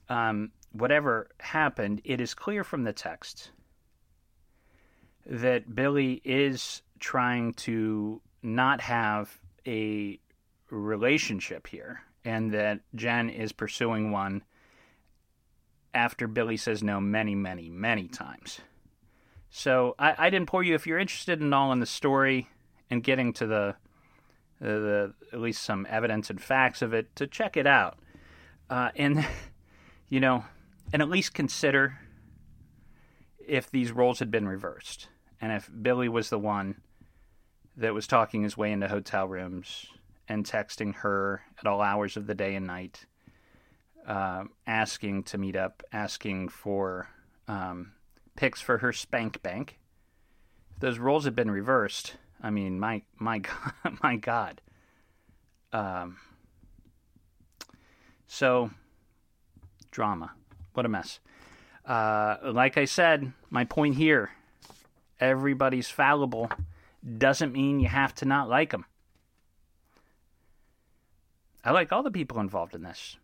Um, 0.08 0.50
whatever 0.72 1.28
happened, 1.38 2.00
it 2.04 2.20
is 2.20 2.34
clear 2.34 2.64
from 2.64 2.82
the 2.82 2.92
text 2.92 3.50
that 5.26 5.74
Billy 5.74 6.20
is 6.24 6.82
trying 6.98 7.54
to 7.54 8.20
not 8.42 8.80
have 8.80 9.38
a 9.66 10.18
relationship 10.70 11.66
here, 11.68 12.02
and 12.24 12.52
that 12.52 12.80
Jen 12.94 13.30
is 13.30 13.52
pursuing 13.52 14.10
one 14.10 14.42
after 15.94 16.26
Billy 16.26 16.56
says 16.56 16.82
no 16.82 17.00
many, 17.00 17.34
many, 17.34 17.70
many 17.70 18.08
times. 18.08 18.60
So 19.50 19.94
I, 19.98 20.14
I 20.18 20.30
didn't 20.30 20.48
pour 20.48 20.62
you. 20.62 20.74
If 20.74 20.86
you're 20.86 20.98
interested 20.98 21.40
in 21.40 21.52
all 21.52 21.72
in 21.72 21.78
the 21.78 21.86
story 21.86 22.48
and 22.90 23.02
getting 23.02 23.32
to 23.34 23.46
the, 23.46 23.76
the, 24.60 24.66
the 24.66 25.14
at 25.32 25.40
least 25.40 25.62
some 25.62 25.86
evidence 25.88 26.28
and 26.28 26.42
facts 26.42 26.82
of 26.82 26.92
it, 26.92 27.14
to 27.16 27.26
check 27.26 27.56
it 27.56 27.66
out, 27.66 27.98
uh, 28.68 28.90
and 28.96 29.24
you 30.08 30.20
know, 30.20 30.44
and 30.92 31.00
at 31.00 31.08
least 31.08 31.34
consider 31.34 32.00
if 33.46 33.70
these 33.70 33.92
roles 33.92 34.18
had 34.18 34.30
been 34.30 34.48
reversed, 34.48 35.08
and 35.40 35.52
if 35.52 35.70
Billy 35.82 36.08
was 36.08 36.30
the 36.30 36.38
one 36.38 36.80
that 37.76 37.94
was 37.94 38.06
talking 38.06 38.42
his 38.42 38.56
way 38.56 38.72
into 38.72 38.88
hotel 38.88 39.26
rooms 39.26 39.86
and 40.28 40.44
texting 40.44 40.94
her 40.96 41.42
at 41.58 41.66
all 41.66 41.80
hours 41.80 42.16
of 42.16 42.26
the 42.26 42.34
day 42.34 42.54
and 42.54 42.66
night 42.66 43.06
uh, 44.06 44.44
asking 44.66 45.24
to 45.24 45.38
meet 45.38 45.56
up, 45.56 45.82
asking 45.92 46.48
for 46.48 47.08
um, 47.48 47.92
picks 48.36 48.60
for 48.60 48.78
her 48.78 48.92
spank 48.92 49.42
bank. 49.42 49.78
If 50.74 50.80
those 50.80 50.98
roles 50.98 51.24
had 51.24 51.36
been 51.36 51.50
reversed, 51.50 52.14
I 52.42 52.50
mean, 52.50 52.78
my 52.78 53.02
my 53.18 53.38
God, 53.40 53.98
my 54.02 54.16
God. 54.16 54.60
Um, 55.72 56.18
so, 58.26 58.70
drama. 59.90 60.32
What 60.74 60.86
a 60.86 60.88
mess. 60.88 61.20
Uh, 61.86 62.36
like 62.42 62.76
I 62.78 62.84
said, 62.84 63.32
my 63.50 63.64
point 63.64 63.96
here 63.96 64.30
everybody's 65.20 65.88
fallible 65.88 66.50
doesn't 67.18 67.52
mean 67.52 67.80
you 67.80 67.88
have 67.88 68.14
to 68.16 68.24
not 68.24 68.48
like 68.48 68.70
them. 68.70 68.84
I 71.64 71.70
like 71.70 71.92
all 71.92 72.02
the 72.02 72.10
people 72.10 72.40
involved 72.40 72.74
in 72.74 72.82
this. 72.82 73.16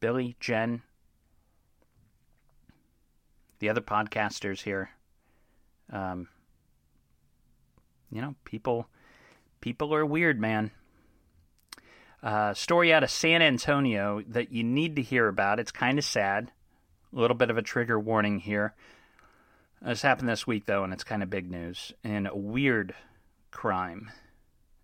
Billy, 0.00 0.34
Jen, 0.40 0.82
the 3.58 3.68
other 3.68 3.80
podcasters 3.80 4.62
here. 4.62 4.90
Um, 5.92 6.28
you 8.10 8.20
know, 8.20 8.34
people 8.44 8.88
people 9.60 9.94
are 9.94 10.06
weird, 10.06 10.40
man. 10.40 10.70
Uh, 12.22 12.52
story 12.52 12.92
out 12.92 13.02
of 13.02 13.10
San 13.10 13.40
Antonio 13.40 14.22
that 14.28 14.52
you 14.52 14.62
need 14.62 14.96
to 14.96 15.02
hear 15.02 15.28
about. 15.28 15.60
It's 15.60 15.72
kind 15.72 15.98
of 15.98 16.04
sad. 16.04 16.50
A 17.12 17.18
little 17.18 17.36
bit 17.36 17.50
of 17.50 17.56
a 17.56 17.62
trigger 17.62 17.98
warning 17.98 18.40
here. 18.40 18.74
This 19.80 20.02
happened 20.02 20.28
this 20.28 20.46
week, 20.46 20.66
though, 20.66 20.84
and 20.84 20.92
it's 20.92 21.04
kind 21.04 21.22
of 21.22 21.30
big 21.30 21.50
news. 21.50 21.92
And 22.04 22.26
a 22.26 22.36
weird 22.36 22.94
crime, 23.50 24.10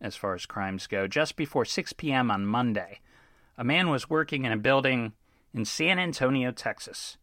as 0.00 0.16
far 0.16 0.34
as 0.34 0.46
crimes 0.46 0.86
go. 0.86 1.06
Just 1.06 1.36
before 1.36 1.66
6 1.66 1.92
p.m. 1.92 2.30
on 2.30 2.46
Monday, 2.46 3.00
a 3.58 3.64
man 3.64 3.88
was 3.88 4.10
working 4.10 4.44
in 4.44 4.52
a 4.52 4.56
building 4.56 5.12
in 5.54 5.64
San 5.64 5.98
Antonio, 5.98 6.50
Texas. 6.50 7.16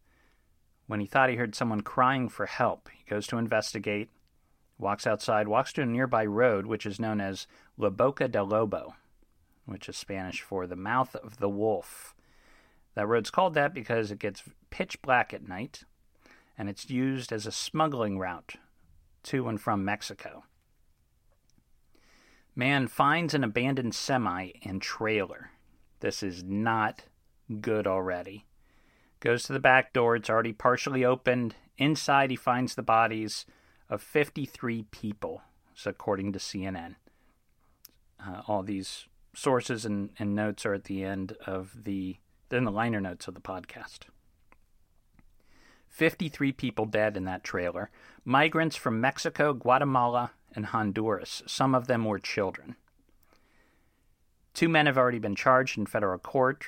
When 0.86 1.00
he 1.00 1.06
thought 1.06 1.30
he 1.30 1.36
heard 1.36 1.54
someone 1.54 1.82
crying 1.82 2.28
for 2.28 2.46
help, 2.46 2.88
he 2.92 3.08
goes 3.08 3.26
to 3.28 3.38
investigate, 3.38 4.10
walks 4.78 5.06
outside, 5.06 5.48
walks 5.48 5.72
to 5.74 5.82
a 5.82 5.86
nearby 5.86 6.26
road, 6.26 6.66
which 6.66 6.84
is 6.84 7.00
known 7.00 7.20
as 7.20 7.46
La 7.78 7.90
Boca 7.90 8.28
del 8.28 8.46
Lobo, 8.46 8.94
which 9.64 9.88
is 9.88 9.96
Spanish 9.96 10.42
for 10.42 10.66
the 10.66 10.76
mouth 10.76 11.14
of 11.16 11.38
the 11.38 11.48
wolf. 11.48 12.14
That 12.94 13.06
road's 13.06 13.30
called 13.30 13.54
that 13.54 13.72
because 13.72 14.10
it 14.10 14.18
gets 14.18 14.42
pitch 14.70 15.00
black 15.00 15.32
at 15.32 15.48
night, 15.48 15.84
and 16.58 16.68
it's 16.68 16.90
used 16.90 17.32
as 17.32 17.46
a 17.46 17.52
smuggling 17.52 18.18
route 18.18 18.54
to 19.24 19.48
and 19.48 19.60
from 19.60 19.84
Mexico. 19.84 20.44
Man 22.54 22.86
finds 22.86 23.34
an 23.34 23.42
abandoned 23.42 23.94
semi 23.94 24.52
and 24.62 24.80
trailer. 24.80 25.50
This 26.04 26.22
is 26.22 26.44
not 26.44 27.04
good 27.62 27.86
already. 27.86 28.44
Goes 29.20 29.44
to 29.44 29.54
the 29.54 29.58
back 29.58 29.94
door, 29.94 30.14
it's 30.16 30.28
already 30.28 30.52
partially 30.52 31.02
opened. 31.02 31.54
Inside, 31.78 32.28
he 32.28 32.36
finds 32.36 32.74
the 32.74 32.82
bodies 32.82 33.46
of 33.88 34.02
53 34.02 34.82
people, 34.90 35.40
so 35.72 35.88
according 35.88 36.34
to 36.34 36.38
CNN. 36.38 36.96
Uh, 38.22 38.42
all 38.46 38.62
these 38.62 39.06
sources 39.34 39.86
and, 39.86 40.10
and 40.18 40.34
notes 40.34 40.66
are 40.66 40.74
at 40.74 40.84
the 40.84 41.02
end 41.02 41.38
of 41.46 41.84
the, 41.84 42.18
in 42.50 42.64
the 42.64 42.70
liner 42.70 43.00
notes 43.00 43.26
of 43.26 43.32
the 43.32 43.40
podcast. 43.40 44.00
53 45.88 46.52
people 46.52 46.84
dead 46.84 47.16
in 47.16 47.24
that 47.24 47.44
trailer. 47.44 47.90
Migrants 48.26 48.76
from 48.76 49.00
Mexico, 49.00 49.54
Guatemala, 49.54 50.32
and 50.54 50.66
Honduras. 50.66 51.42
Some 51.46 51.74
of 51.74 51.86
them 51.86 52.04
were 52.04 52.18
children. 52.18 52.76
Two 54.54 54.68
men 54.68 54.86
have 54.86 54.96
already 54.96 55.18
been 55.18 55.34
charged 55.34 55.76
in 55.76 55.84
federal 55.86 56.18
court, 56.18 56.64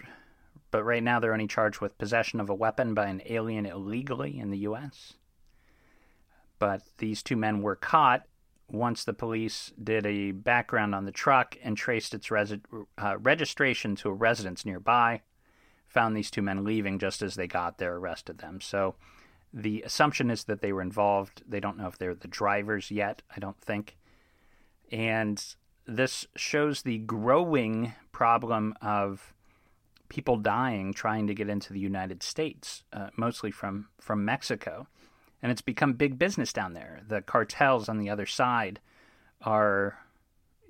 but 0.72 0.84
right 0.84 1.02
now 1.02 1.20
they're 1.20 1.32
only 1.32 1.46
charged 1.46 1.80
with 1.80 1.96
possession 1.98 2.40
of 2.40 2.50
a 2.50 2.54
weapon 2.54 2.94
by 2.94 3.06
an 3.06 3.22
alien 3.26 3.64
illegally 3.64 4.38
in 4.38 4.50
the 4.50 4.58
U.S. 4.58 5.14
But 6.58 6.82
these 6.98 7.22
two 7.22 7.36
men 7.36 7.62
were 7.62 7.76
caught 7.76 8.26
once 8.68 9.04
the 9.04 9.12
police 9.12 9.72
did 9.82 10.04
a 10.04 10.32
background 10.32 10.94
on 10.94 11.04
the 11.04 11.12
truck 11.12 11.56
and 11.62 11.76
traced 11.76 12.12
its 12.12 12.28
resi- 12.28 12.60
uh, 12.98 13.16
registration 13.18 13.94
to 13.96 14.08
a 14.08 14.12
residence 14.12 14.66
nearby. 14.66 15.22
Found 15.86 16.16
these 16.16 16.32
two 16.32 16.42
men 16.42 16.64
leaving 16.64 16.98
just 16.98 17.22
as 17.22 17.36
they 17.36 17.46
got 17.46 17.78
there, 17.78 17.94
arrested 17.94 18.38
them. 18.38 18.60
So 18.60 18.96
The 19.52 19.82
assumption 19.82 20.30
is 20.30 20.44
that 20.44 20.60
they 20.60 20.72
were 20.72 20.82
involved. 20.82 21.42
They 21.48 21.60
don't 21.60 21.78
know 21.78 21.86
if 21.86 21.96
they're 21.96 22.14
the 22.14 22.28
drivers 22.28 22.90
yet, 22.90 23.22
I 23.34 23.38
don't 23.38 23.60
think. 23.60 23.96
And 24.90 25.42
this 25.86 26.26
shows 26.36 26.82
the 26.82 26.98
growing 26.98 27.94
problem 28.12 28.74
of 28.82 29.32
people 30.08 30.36
dying 30.36 30.92
trying 30.92 31.26
to 31.26 31.34
get 31.34 31.48
into 31.48 31.72
the 31.72 31.80
United 31.80 32.22
States, 32.22 32.84
uh, 32.92 33.08
mostly 33.16 33.50
from, 33.50 33.88
from 34.00 34.24
Mexico. 34.24 34.86
And 35.42 35.52
it's 35.52 35.62
become 35.62 35.92
big 35.92 36.18
business 36.18 36.52
down 36.52 36.74
there. 36.74 37.02
The 37.06 37.22
cartels 37.22 37.88
on 37.88 37.98
the 37.98 38.10
other 38.10 38.26
side 38.26 38.80
are, 39.42 39.98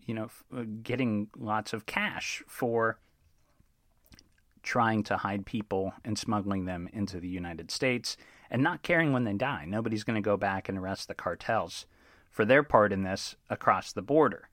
you 0.04 0.14
know, 0.14 0.28
uh, 0.54 0.64
getting 0.82 1.28
lots 1.36 1.72
of 1.72 1.86
cash 1.86 2.42
for 2.46 2.98
trying 4.62 5.02
to 5.04 5.18
hide 5.18 5.46
people 5.46 5.92
and 6.04 6.18
smuggling 6.18 6.64
them 6.64 6.88
into 6.92 7.20
the 7.20 7.28
United 7.28 7.70
States 7.70 8.16
and 8.50 8.62
not 8.62 8.82
caring 8.82 9.12
when 9.12 9.24
they 9.24 9.32
die. 9.32 9.64
Nobody's 9.66 10.04
going 10.04 10.16
to 10.16 10.20
go 10.20 10.36
back 10.36 10.68
and 10.68 10.76
arrest 10.76 11.08
the 11.08 11.14
cartels 11.14 11.86
for 12.30 12.44
their 12.44 12.62
part 12.62 12.92
in 12.92 13.02
this 13.02 13.36
across 13.48 13.92
the 13.92 14.02
border. 14.02 14.48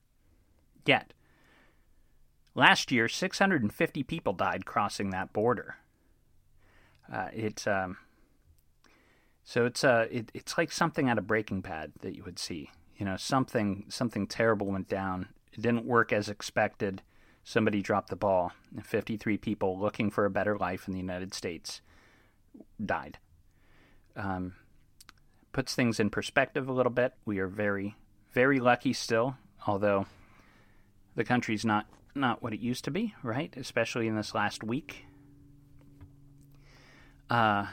Yet, 0.86 1.12
last 2.54 2.92
year, 2.92 3.08
650 3.08 4.02
people 4.02 4.32
died 4.32 4.66
crossing 4.66 5.10
that 5.10 5.32
border. 5.32 5.76
Uh, 7.12 7.28
it, 7.32 7.66
um, 7.66 7.98
so 9.42 9.66
it's 9.66 9.84
uh, 9.84 10.06
it, 10.10 10.30
it's 10.34 10.56
like 10.56 10.72
something 10.72 11.08
out 11.08 11.18
of 11.18 11.26
Breaking 11.26 11.60
Bad 11.60 11.92
that 12.00 12.14
you 12.14 12.24
would 12.24 12.38
see. 12.38 12.70
You 12.96 13.04
know, 13.04 13.16
something 13.16 13.84
something 13.88 14.26
terrible 14.26 14.68
went 14.68 14.88
down. 14.88 15.28
It 15.52 15.62
didn't 15.62 15.84
work 15.84 16.12
as 16.12 16.28
expected 16.28 17.02
somebody 17.44 17.82
dropped 17.82 18.08
the 18.08 18.16
ball. 18.16 18.52
53 18.82 19.36
people 19.36 19.78
looking 19.78 20.10
for 20.10 20.24
a 20.24 20.30
better 20.30 20.56
life 20.56 20.88
in 20.88 20.92
the 20.92 20.98
United 20.98 21.34
States 21.34 21.82
died. 22.84 23.18
Um, 24.16 24.54
puts 25.52 25.74
things 25.74 26.00
in 26.00 26.10
perspective 26.10 26.68
a 26.68 26.72
little 26.72 26.90
bit. 26.92 27.12
We 27.24 27.38
are 27.38 27.46
very, 27.46 27.96
very 28.32 28.58
lucky 28.58 28.92
still, 28.92 29.36
although 29.66 30.06
the 31.14 31.24
country's 31.24 31.64
not, 31.64 31.86
not 32.14 32.42
what 32.42 32.52
it 32.52 32.60
used 32.60 32.84
to 32.84 32.90
be, 32.90 33.14
right? 33.22 33.52
Especially 33.56 34.08
in 34.08 34.16
this 34.16 34.34
last 34.34 34.62
week. 34.62 35.06
Uh, 37.30 37.66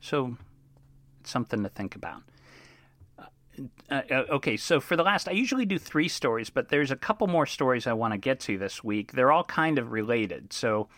so 0.00 0.36
it's 1.20 1.30
something 1.30 1.62
to 1.62 1.68
think 1.68 1.94
about. 1.94 2.22
Uh, 3.90 4.00
uh, 4.10 4.24
okay, 4.30 4.56
so 4.56 4.80
for 4.80 4.96
the 4.96 5.02
last, 5.02 5.28
I 5.28 5.32
usually 5.32 5.66
do 5.66 5.78
three 5.78 6.08
stories, 6.08 6.50
but 6.50 6.68
there's 6.68 6.90
a 6.90 6.96
couple 6.96 7.26
more 7.26 7.46
stories 7.46 7.86
I 7.86 7.92
want 7.92 8.14
to 8.14 8.18
get 8.18 8.40
to 8.40 8.58
this 8.58 8.82
week. 8.82 9.12
They're 9.12 9.30
all 9.30 9.44
kind 9.44 9.78
of 9.78 9.92
related. 9.92 10.52
So 10.52 10.88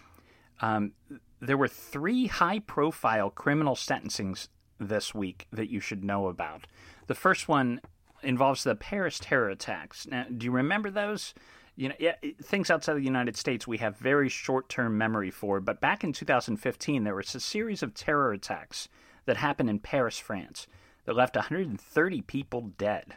um, 0.60 0.92
there 1.40 1.56
were 1.56 1.68
three 1.68 2.26
high 2.26 2.60
profile 2.60 3.30
criminal 3.30 3.74
sentencings 3.74 4.48
this 4.78 5.14
week 5.14 5.46
that 5.52 5.68
you 5.70 5.80
should 5.80 6.04
know 6.04 6.28
about. 6.28 6.66
The 7.06 7.14
first 7.14 7.48
one 7.48 7.80
involves 8.24 8.64
the 8.64 8.74
Paris 8.74 9.18
terror 9.20 9.48
attacks. 9.48 10.06
Now, 10.06 10.26
do 10.36 10.44
you 10.44 10.50
remember 10.50 10.90
those? 10.90 11.34
You 11.76 11.88
know, 11.88 11.94
yeah, 11.98 12.14
things 12.42 12.70
outside 12.70 12.92
of 12.92 12.98
the 12.98 13.04
United 13.04 13.36
States 13.36 13.66
we 13.66 13.78
have 13.78 13.96
very 13.96 14.28
short 14.28 14.68
term 14.68 14.96
memory 14.96 15.30
for, 15.30 15.60
but 15.60 15.80
back 15.80 16.04
in 16.04 16.12
2015, 16.12 17.04
there 17.04 17.14
was 17.14 17.34
a 17.34 17.40
series 17.40 17.82
of 17.82 17.94
terror 17.94 18.32
attacks 18.32 18.88
that 19.26 19.38
happened 19.38 19.70
in 19.70 19.78
Paris, 19.80 20.18
France 20.18 20.66
that 21.04 21.16
left 21.16 21.36
130 21.36 22.22
people 22.22 22.72
dead. 22.78 23.16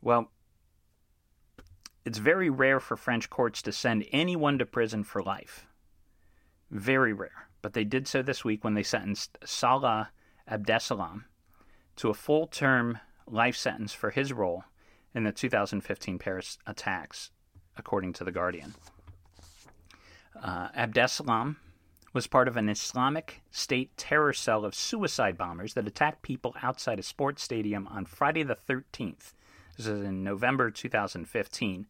Well, 0.00 0.30
it's 2.04 2.18
very 2.18 2.48
rare 2.48 2.80
for 2.80 2.96
French 2.96 3.28
courts 3.28 3.60
to 3.62 3.72
send 3.72 4.06
anyone 4.12 4.58
to 4.58 4.66
prison 4.66 5.04
for 5.04 5.22
life. 5.22 5.66
Very 6.70 7.12
rare. 7.12 7.48
But 7.60 7.72
they 7.72 7.84
did 7.84 8.06
so 8.08 8.22
this 8.22 8.44
week 8.44 8.64
when 8.64 8.74
they 8.74 8.82
sentenced 8.82 9.36
Salah 9.44 10.10
Abdeslam 10.50 11.24
to 11.96 12.08
a 12.08 12.14
full 12.14 12.46
term 12.46 12.98
life 13.32 13.56
sentence 13.56 13.92
for 13.92 14.10
his 14.10 14.32
role 14.32 14.64
in 15.14 15.24
the 15.24 15.32
2015 15.32 16.18
Paris 16.18 16.58
attacks, 16.66 17.30
according 17.76 18.12
to 18.14 18.24
The 18.24 18.32
Guardian. 18.32 18.74
Uh, 20.40 20.68
Abdeslam 20.70 21.56
was 22.12 22.26
part 22.26 22.48
of 22.48 22.56
an 22.56 22.68
Islamic 22.68 23.42
State 23.50 23.96
terror 23.96 24.32
cell 24.32 24.64
of 24.64 24.74
suicide 24.74 25.36
bombers 25.36 25.74
that 25.74 25.86
attacked 25.86 26.22
people 26.22 26.54
outside 26.62 26.98
a 26.98 27.02
sports 27.02 27.42
stadium 27.42 27.86
on 27.88 28.04
Friday 28.04 28.42
the 28.42 28.56
13th. 28.56 29.34
This 29.76 29.86
is 29.86 30.02
in 30.04 30.24
November 30.24 30.70
2015. 30.70 31.86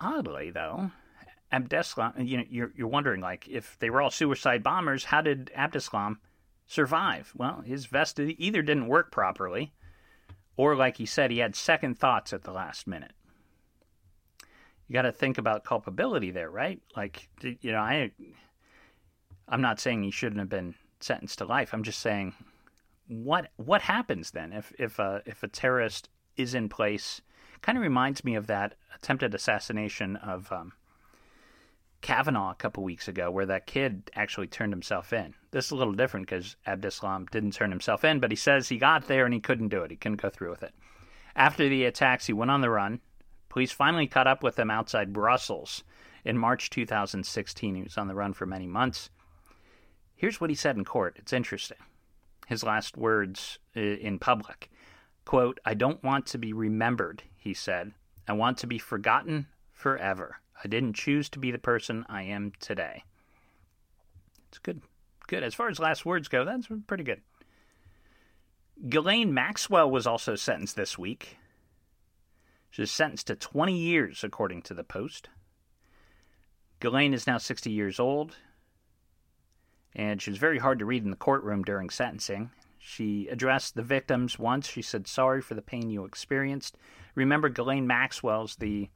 Oddly, 0.00 0.50
though, 0.50 0.90
Abdeslam, 1.52 2.26
you 2.26 2.38
know, 2.38 2.44
you're, 2.48 2.72
you're 2.76 2.88
wondering, 2.88 3.20
like, 3.20 3.48
if 3.48 3.76
they 3.80 3.90
were 3.90 4.00
all 4.00 4.10
suicide 4.10 4.62
bombers, 4.62 5.04
how 5.04 5.20
did 5.20 5.50
Abdeslam 5.56 6.18
survive? 6.66 7.32
Well, 7.36 7.62
his 7.62 7.86
vest 7.86 8.20
either 8.20 8.62
didn't 8.62 8.86
work 8.86 9.10
properly, 9.10 9.72
or, 10.60 10.76
like 10.76 10.98
he 10.98 11.06
said, 11.06 11.30
he 11.30 11.38
had 11.38 11.56
second 11.56 11.98
thoughts 11.98 12.34
at 12.34 12.42
the 12.42 12.52
last 12.52 12.86
minute. 12.86 13.14
You 14.86 14.92
got 14.92 15.02
to 15.02 15.12
think 15.12 15.38
about 15.38 15.64
culpability 15.64 16.30
there, 16.30 16.50
right? 16.50 16.82
Like, 16.94 17.30
you 17.40 17.72
know, 17.72 17.78
I 17.78 18.10
I'm 19.48 19.62
not 19.62 19.80
saying 19.80 20.02
he 20.02 20.10
shouldn't 20.10 20.38
have 20.38 20.50
been 20.50 20.74
sentenced 21.00 21.38
to 21.38 21.46
life. 21.46 21.72
I'm 21.72 21.82
just 21.82 22.00
saying 22.00 22.34
what 23.08 23.48
what 23.56 23.80
happens 23.80 24.32
then 24.32 24.52
if 24.52 24.70
if 24.78 24.98
a 24.98 25.22
if 25.24 25.42
a 25.42 25.48
terrorist 25.48 26.10
is 26.36 26.54
in 26.54 26.68
place? 26.68 27.22
Kind 27.62 27.78
of 27.78 27.82
reminds 27.82 28.22
me 28.22 28.34
of 28.34 28.46
that 28.48 28.74
attempted 28.94 29.34
assassination 29.34 30.16
of 30.16 30.52
um, 30.52 30.72
Kavanaugh 32.00 32.50
a 32.50 32.54
couple 32.54 32.82
weeks 32.82 33.08
ago, 33.08 33.30
where 33.30 33.46
that 33.46 33.66
kid 33.66 34.10
actually 34.14 34.46
turned 34.46 34.72
himself 34.72 35.12
in. 35.12 35.34
This 35.50 35.66
is 35.66 35.70
a 35.72 35.76
little 35.76 35.92
different 35.92 36.26
because 36.26 36.56
Abdeslam 36.66 37.28
didn't 37.30 37.52
turn 37.52 37.70
himself 37.70 38.04
in, 38.04 38.20
but 38.20 38.30
he 38.30 38.36
says 38.36 38.68
he 38.68 38.78
got 38.78 39.06
there 39.06 39.24
and 39.24 39.34
he 39.34 39.40
couldn't 39.40 39.68
do 39.68 39.82
it. 39.82 39.90
He 39.90 39.96
couldn't 39.96 40.22
go 40.22 40.30
through 40.30 40.50
with 40.50 40.62
it. 40.62 40.74
After 41.36 41.68
the 41.68 41.84
attacks, 41.84 42.26
he 42.26 42.32
went 42.32 42.50
on 42.50 42.60
the 42.60 42.70
run. 42.70 43.00
Police 43.48 43.72
finally 43.72 44.06
caught 44.06 44.26
up 44.26 44.42
with 44.42 44.58
him 44.58 44.70
outside 44.70 45.12
Brussels 45.12 45.84
in 46.24 46.38
March 46.38 46.70
2016. 46.70 47.74
He 47.74 47.82
was 47.82 47.98
on 47.98 48.08
the 48.08 48.14
run 48.14 48.32
for 48.32 48.46
many 48.46 48.66
months. 48.66 49.10
Here's 50.14 50.40
what 50.40 50.50
he 50.50 50.56
said 50.56 50.76
in 50.76 50.84
court. 50.84 51.16
It's 51.18 51.32
interesting. 51.32 51.78
His 52.46 52.62
last 52.62 52.96
words 52.96 53.58
uh, 53.76 53.80
in 53.80 54.18
public. 54.18 54.70
Quote, 55.24 55.60
I 55.64 55.74
don't 55.74 56.02
want 56.02 56.26
to 56.26 56.38
be 56.38 56.52
remembered, 56.52 57.22
he 57.36 57.54
said. 57.54 57.92
I 58.26 58.32
want 58.32 58.58
to 58.58 58.66
be 58.66 58.78
forgotten 58.78 59.46
forever. 59.72 60.40
I 60.62 60.68
didn't 60.68 60.94
choose 60.94 61.28
to 61.30 61.38
be 61.38 61.50
the 61.50 61.58
person 61.58 62.04
I 62.08 62.22
am 62.22 62.52
today. 62.60 63.04
It's 64.48 64.58
good. 64.58 64.82
Good. 65.26 65.42
As 65.42 65.54
far 65.54 65.68
as 65.68 65.78
last 65.78 66.04
words 66.04 66.28
go, 66.28 66.44
that's 66.44 66.68
pretty 66.86 67.04
good. 67.04 67.20
Ghislaine 68.88 69.32
Maxwell 69.32 69.90
was 69.90 70.06
also 70.06 70.34
sentenced 70.34 70.76
this 70.76 70.98
week. 70.98 71.38
She 72.70 72.82
was 72.82 72.90
sentenced 72.90 73.26
to 73.28 73.36
20 73.36 73.76
years, 73.76 74.24
according 74.24 74.62
to 74.62 74.74
the 74.74 74.84
Post. 74.84 75.28
Ghislaine 76.80 77.14
is 77.14 77.26
now 77.26 77.38
60 77.38 77.70
years 77.70 78.00
old 78.00 78.36
and 79.94 80.22
she 80.22 80.30
was 80.30 80.38
very 80.38 80.58
hard 80.58 80.78
to 80.78 80.84
read 80.84 81.04
in 81.04 81.10
the 81.10 81.16
courtroom 81.16 81.62
during 81.62 81.90
sentencing. 81.90 82.50
She 82.78 83.28
addressed 83.28 83.74
the 83.74 83.82
victims 83.82 84.38
once. 84.38 84.68
She 84.68 84.82
said, 84.82 85.06
Sorry 85.06 85.42
for 85.42 85.54
the 85.54 85.62
pain 85.62 85.90
you 85.90 86.04
experienced. 86.04 86.76
Remember, 87.14 87.48
Ghislaine 87.48 87.86
Maxwell's 87.86 88.56
the 88.56 88.88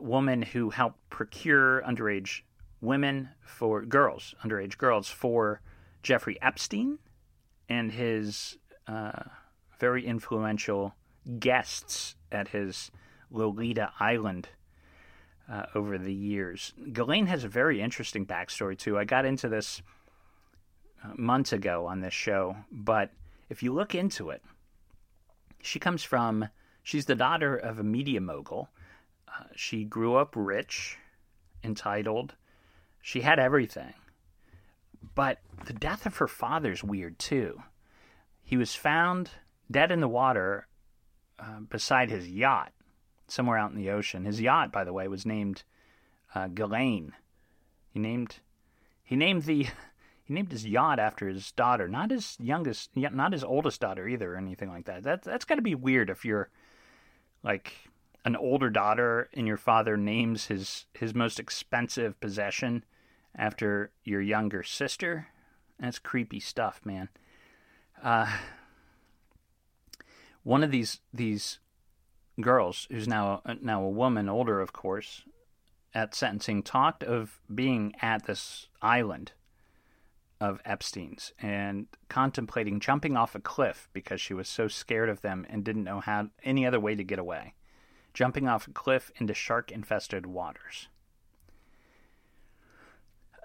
woman 0.00 0.42
who 0.42 0.70
helped 0.70 0.98
procure 1.10 1.82
underage 1.82 2.42
women 2.80 3.30
for 3.42 3.84
girls, 3.84 4.34
underage 4.44 4.78
girls, 4.78 5.08
for 5.08 5.60
Jeffrey 6.02 6.38
Epstein 6.42 6.98
and 7.68 7.92
his 7.92 8.58
uh, 8.86 9.24
very 9.78 10.06
influential 10.06 10.94
guests 11.38 12.16
at 12.32 12.48
his 12.48 12.90
Lolita 13.30 13.90
Island 14.00 14.48
uh, 15.50 15.66
over 15.74 15.98
the 15.98 16.12
years. 16.12 16.72
Ghislaine 16.92 17.26
has 17.26 17.44
a 17.44 17.48
very 17.48 17.80
interesting 17.80 18.26
backstory, 18.26 18.76
too. 18.76 18.98
I 18.98 19.04
got 19.04 19.24
into 19.24 19.48
this 19.48 19.82
uh, 21.04 21.12
months 21.16 21.52
ago 21.52 21.86
on 21.86 22.00
this 22.00 22.14
show, 22.14 22.56
but 22.70 23.10
if 23.48 23.62
you 23.62 23.72
look 23.72 23.94
into 23.94 24.30
it, 24.30 24.42
she 25.62 25.78
comes 25.78 26.02
from, 26.02 26.48
she's 26.82 27.06
the 27.06 27.14
daughter 27.14 27.56
of 27.56 27.78
a 27.78 27.84
media 27.84 28.20
mogul. 28.20 28.68
She 29.54 29.84
grew 29.84 30.16
up 30.16 30.34
rich, 30.36 30.98
entitled. 31.62 32.34
She 33.02 33.20
had 33.20 33.38
everything. 33.38 33.94
But 35.14 35.40
the 35.66 35.72
death 35.72 36.06
of 36.06 36.16
her 36.16 36.28
father's 36.28 36.84
weird, 36.84 37.18
too. 37.18 37.62
He 38.42 38.56
was 38.56 38.74
found 38.74 39.30
dead 39.70 39.90
in 39.90 40.00
the 40.00 40.08
water 40.08 40.66
uh, 41.38 41.60
beside 41.60 42.10
his 42.10 42.28
yacht 42.28 42.72
somewhere 43.28 43.58
out 43.58 43.70
in 43.70 43.76
the 43.76 43.90
ocean. 43.90 44.24
His 44.24 44.40
yacht, 44.40 44.72
by 44.72 44.84
the 44.84 44.92
way, 44.92 45.06
was 45.06 45.26
named 45.26 45.62
uh, 46.34 46.48
Ghislaine. 46.48 47.12
He 47.90 47.98
named 47.98 48.36
he 49.02 49.16
named 49.16 49.44
the 49.44 49.64
he 50.24 50.34
named 50.34 50.50
his 50.50 50.66
yacht 50.66 50.98
after 50.98 51.28
his 51.28 51.52
daughter, 51.52 51.88
not 51.88 52.10
his 52.10 52.36
youngest, 52.40 52.90
not 52.96 53.32
his 53.32 53.44
oldest 53.44 53.80
daughter 53.80 54.08
either, 54.08 54.34
or 54.34 54.36
anything 54.36 54.68
like 54.68 54.86
that. 54.86 55.04
That 55.04 55.22
that's 55.22 55.44
got 55.44 55.56
to 55.56 55.62
be 55.62 55.74
weird 55.74 56.10
if 56.10 56.24
you're 56.24 56.50
like 57.42 57.72
an 58.28 58.36
older 58.36 58.68
daughter 58.68 59.30
and 59.32 59.46
your 59.46 59.56
father 59.56 59.96
names 59.96 60.48
his 60.48 60.84
his 60.92 61.14
most 61.14 61.40
expensive 61.40 62.20
possession 62.20 62.84
after 63.34 63.90
your 64.04 64.20
younger 64.20 64.62
sister. 64.62 65.28
That's 65.80 65.98
creepy 65.98 66.38
stuff, 66.38 66.82
man. 66.84 67.08
Uh, 68.02 68.30
one 70.42 70.62
of 70.62 70.70
these 70.70 71.00
these 71.10 71.58
girls, 72.38 72.86
who's 72.90 73.08
now 73.08 73.40
now 73.62 73.82
a 73.82 73.88
woman, 73.88 74.28
older 74.28 74.60
of 74.60 74.74
course, 74.74 75.22
at 75.94 76.14
sentencing, 76.14 76.62
talked 76.62 77.02
of 77.02 77.40
being 77.52 77.94
at 78.02 78.26
this 78.26 78.68
island 78.82 79.32
of 80.38 80.60
Epstein's 80.66 81.32
and 81.40 81.86
contemplating 82.10 82.78
jumping 82.78 83.16
off 83.16 83.34
a 83.34 83.40
cliff 83.40 83.88
because 83.94 84.20
she 84.20 84.34
was 84.34 84.50
so 84.50 84.68
scared 84.68 85.08
of 85.08 85.22
them 85.22 85.46
and 85.48 85.64
didn't 85.64 85.84
know 85.84 86.00
how 86.00 86.28
any 86.44 86.66
other 86.66 86.78
way 86.78 86.94
to 86.94 87.02
get 87.02 87.18
away. 87.18 87.54
Jumping 88.18 88.48
off 88.48 88.66
a 88.66 88.72
cliff 88.72 89.12
into 89.20 89.32
shark 89.32 89.70
infested 89.70 90.26
waters. 90.26 90.88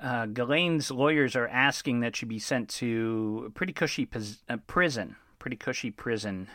Uh, 0.01 0.25
Ghislaine's 0.25 0.89
lawyers 0.89 1.35
are 1.35 1.47
asking 1.47 1.99
that 1.99 2.15
she 2.15 2.25
be 2.25 2.39
sent 2.39 2.69
to 2.69 3.43
a 3.45 3.49
pretty 3.51 3.71
cushy 3.71 4.07
pos- 4.07 4.41
uh, 4.49 4.57
prison, 4.65 5.15
pretty 5.37 5.57
cushy 5.57 5.91
prison 5.91 6.47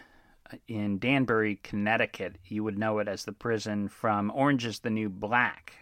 uh, 0.52 0.56
in 0.66 0.98
Danbury, 0.98 1.60
Connecticut. 1.62 2.38
You 2.48 2.64
would 2.64 2.76
know 2.76 2.98
it 2.98 3.06
as 3.06 3.24
the 3.24 3.30
prison 3.30 3.86
from 3.86 4.32
Orange 4.34 4.66
is 4.66 4.80
the 4.80 4.90
New 4.90 5.08
Black, 5.08 5.74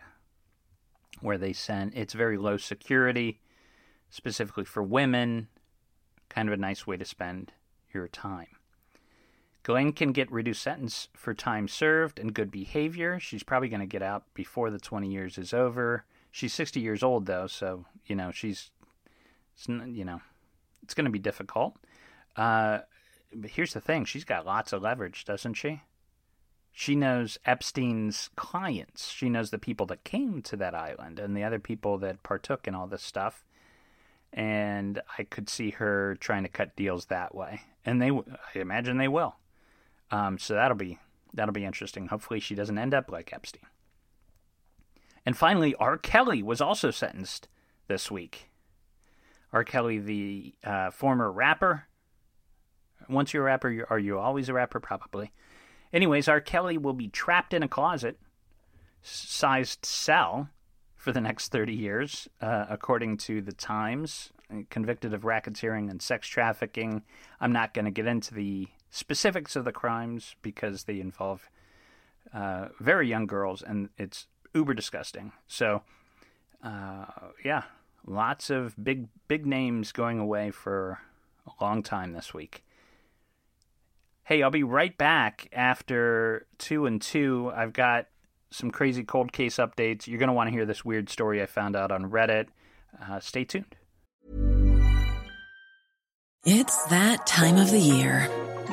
where 1.22 1.38
they 1.38 1.55
send. 1.55 1.94
It's 1.94 2.12
very 2.12 2.37
low 2.37 2.59
security 2.59 3.40
specifically 4.11 4.66
for 4.66 4.83
women. 4.83 5.49
Kind 6.29 6.51
of 6.51 6.53
a 6.53 6.59
nice 6.59 6.87
way 6.87 6.99
to 6.99 7.05
spend 7.07 7.55
your 7.94 8.09
time. 8.09 8.56
Ghislaine 9.66 9.92
can 9.92 10.12
get 10.12 10.31
reduced 10.31 10.62
sentence 10.62 11.09
for 11.12 11.35
time 11.35 11.66
served 11.66 12.20
and 12.20 12.33
good 12.33 12.52
behavior. 12.52 13.18
She's 13.18 13.42
probably 13.42 13.68
going 13.68 13.81
to 13.81 13.87
get 13.87 14.00
out 14.00 14.22
before 14.33 14.70
the 14.70 14.79
20 14.79 15.09
years 15.09 15.38
is 15.38 15.52
over. 15.52 16.05
She's 16.31 16.55
60 16.55 16.79
years 16.79 17.02
old 17.02 17.26
though, 17.26 17.48
so 17.48 17.85
you 18.07 18.14
know 18.14 18.31
she's, 18.31 18.70
you 19.66 20.05
know, 20.05 20.20
it's 20.85 20.94
going 20.94 21.07
to 21.07 21.11
be 21.11 21.18
difficult. 21.18 21.74
Uh, 22.37 22.81
but 23.35 23.50
here's 23.50 23.72
the 23.72 23.81
thing: 23.81 24.05
she's 24.05 24.22
got 24.22 24.46
lots 24.46 24.72
of 24.72 24.83
leverage, 24.83 25.24
doesn't 25.24 25.55
she? 25.55 25.83
She 26.70 26.94
knows 26.94 27.37
Epstein's 27.44 28.31
clients. 28.37 29.09
She 29.09 29.29
knows 29.29 29.50
the 29.50 29.59
people 29.59 29.87
that 29.87 30.05
came 30.05 30.42
to 30.42 30.57
that 30.59 30.76
island 30.76 31.18
and 31.18 31.37
the 31.37 31.42
other 31.42 31.59
people 31.59 31.98
that 31.98 32.22
partook 32.22 32.68
in 32.68 32.76
all 32.76 32.87
this 32.87 33.02
stuff 33.02 33.44
and 34.33 35.00
I 35.18 35.22
could 35.24 35.48
see 35.48 35.70
her 35.70 36.16
trying 36.20 36.42
to 36.42 36.48
cut 36.48 36.76
deals 36.76 37.07
that 37.07 37.35
way. 37.35 37.62
And 37.85 38.02
they, 38.02 38.11
I 38.11 38.59
imagine 38.59 38.98
they 38.98 39.09
will. 39.09 39.37
Um, 40.11 40.38
so 40.38 40.55
that'll 40.55 40.77
be 40.77 40.99
that'll 41.35 41.53
be 41.53 41.64
interesting. 41.64 42.09
Hopefully, 42.09 42.40
she 42.40 42.55
doesn't 42.55 42.79
end 42.79 42.95
up 42.95 43.11
like 43.11 43.33
Epstein. 43.33 43.62
And 45.25 45.37
finally, 45.37 45.75
R. 45.77 45.99
Kelly 45.99 46.42
was 46.42 46.61
also 46.61 46.90
sentenced 46.90 47.49
this 47.88 48.11
week. 48.11 48.51
R. 49.53 49.64
Kelly, 49.64 49.99
the 49.99 50.55
uh, 50.64 50.90
former 50.90 51.31
rapper. 51.31 51.88
Once 53.09 53.35
you're 53.35 53.42
a 53.42 53.47
rapper, 53.47 53.87
are 53.90 53.99
you 53.99 54.19
always 54.19 54.49
a 54.49 54.53
rapper? 54.53 54.81
Probably. 54.81 55.33
Anyways, 55.92 56.29
R. 56.29 56.40
Kelly 56.40 56.79
will 56.79 56.92
be 56.92 57.09
trapped 57.09 57.55
in 57.55 57.62
a 57.62 57.69
closet 57.69 58.19
sized 59.03 59.85
cell 59.85 60.51
for 60.97 61.12
the 61.12 61.21
next 61.21 61.53
30 61.53 61.73
years, 61.73 62.29
uh, 62.40 62.66
according 62.69 63.16
to 63.16 63.40
the 63.40 63.53
Times, 63.53 64.33
convicted 64.71 65.14
of 65.14 65.23
racketeering 65.23 65.88
and 65.88 66.03
sex 66.03 66.27
trafficking. 66.27 67.03
I'm 67.40 67.53
not 67.53 67.75
going 67.75 67.85
to 67.85 67.90
get 67.92 68.07
into 68.07 68.35
the 68.35 68.69
specifics 68.90 69.57
of 69.57 69.64
the 69.64 69.72
crimes 69.72 70.37
because 70.42 70.85
they 70.85 71.01
involve 71.01 71.49
uh, 72.33 72.68
very 72.81 73.09
young 73.09 73.27
girls 73.27 73.62
and 73.62 73.88
it's 73.99 74.27
uber 74.55 74.75
disgusting. 74.75 75.33
So, 75.46 75.83
uh, 76.62 77.07
yeah, 77.44 77.64
lots 78.07 78.51
of 78.51 78.75
big, 78.83 79.09
big 79.29 79.46
names 79.46 79.92
going 79.92 80.18
away 80.18 80.51
for 80.51 81.01
a 81.46 81.64
long 81.64 81.83
time 81.83 82.12
this 82.12 82.33
week. 82.33 82.64
Hey, 84.25 84.42
I'll 84.42 84.51
be 84.51 84.64
right 84.64 84.96
back 84.96 85.49
after 85.53 86.46
two 86.59 86.87
and 86.87 87.01
two. 87.01 87.53
I've 87.55 87.72
got 87.72 88.07
some 88.51 88.70
crazy 88.70 89.05
cold 89.05 89.33
case 89.33 89.57
updates. 89.57 90.07
You're 90.07 90.18
going 90.18 90.29
to 90.29 90.33
want 90.33 90.49
to 90.49 90.53
hear 90.53 90.66
this 90.66 90.85
weird 90.85 91.09
story 91.09 91.40
I 91.42 91.46
found 91.46 91.77
out 91.77 91.92
on 91.92 92.11
Reddit. 92.11 92.46
Uh, 93.01 93.20
stay 93.20 93.44
tuned. 93.44 93.77
It's 96.44 96.85
that 96.87 97.27
time 97.27 97.57
of 97.57 97.70
the 97.70 97.79
year. 97.79 98.29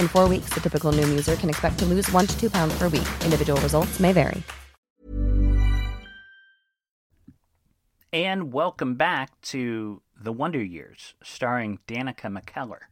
In 0.00 0.08
four 0.08 0.28
weeks, 0.28 0.52
the 0.52 0.60
typical 0.60 0.90
Noom 0.90 1.08
user 1.10 1.36
can 1.36 1.48
expect 1.48 1.78
to 1.78 1.84
lose 1.84 2.10
one 2.10 2.26
to 2.26 2.40
two 2.40 2.50
pounds 2.50 2.76
per 2.76 2.88
week. 2.88 3.06
Individual 3.24 3.60
results 3.60 4.00
may 4.00 4.12
vary. 4.12 4.42
And 8.12 8.52
welcome 8.52 8.94
back 8.94 9.38
to 9.42 10.00
The 10.18 10.32
Wonder 10.32 10.62
Years, 10.62 11.14
starring 11.22 11.80
Danica 11.86 12.32
McKellar. 12.32 12.88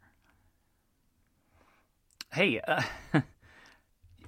Hey, 2.33 2.61
uh, 2.61 2.83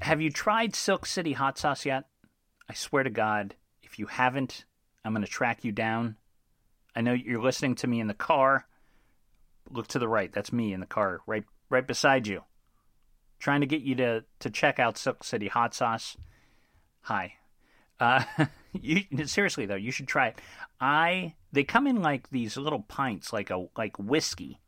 have 0.00 0.20
you 0.20 0.30
tried 0.30 0.74
Silk 0.74 1.04
City 1.04 1.34
hot 1.34 1.58
sauce 1.58 1.84
yet? 1.84 2.04
I 2.68 2.74
swear 2.74 3.02
to 3.02 3.10
God, 3.10 3.56
if 3.82 3.98
you 3.98 4.06
haven't, 4.06 4.64
I'm 5.04 5.12
going 5.12 5.24
to 5.24 5.30
track 5.30 5.64
you 5.64 5.72
down. 5.72 6.16
I 6.94 7.02
know 7.02 7.12
you're 7.12 7.42
listening 7.42 7.74
to 7.76 7.86
me 7.86 8.00
in 8.00 8.06
the 8.06 8.14
car. 8.14 8.66
Look 9.70 9.88
to 9.88 9.98
the 9.98 10.08
right. 10.08 10.32
That's 10.32 10.52
me 10.52 10.72
in 10.72 10.80
the 10.80 10.86
car, 10.86 11.20
right, 11.26 11.44
right 11.68 11.86
beside 11.86 12.26
you. 12.26 12.42
Trying 13.38 13.60
to 13.60 13.66
get 13.66 13.82
you 13.82 13.94
to 13.96 14.24
to 14.40 14.50
check 14.50 14.78
out 14.78 14.98
Silk 14.98 15.24
City 15.24 15.48
hot 15.48 15.74
sauce. 15.74 16.16
Hi. 17.02 17.34
Uh, 18.00 18.24
you, 18.72 19.02
seriously 19.26 19.66
though, 19.66 19.74
you 19.74 19.90
should 19.90 20.08
try 20.08 20.28
it. 20.28 20.40
I 20.80 21.34
they 21.52 21.64
come 21.64 21.86
in 21.86 22.02
like 22.02 22.30
these 22.30 22.56
little 22.56 22.80
pints, 22.80 23.32
like 23.32 23.50
a 23.50 23.66
like 23.76 23.98
whiskey, 23.98 24.58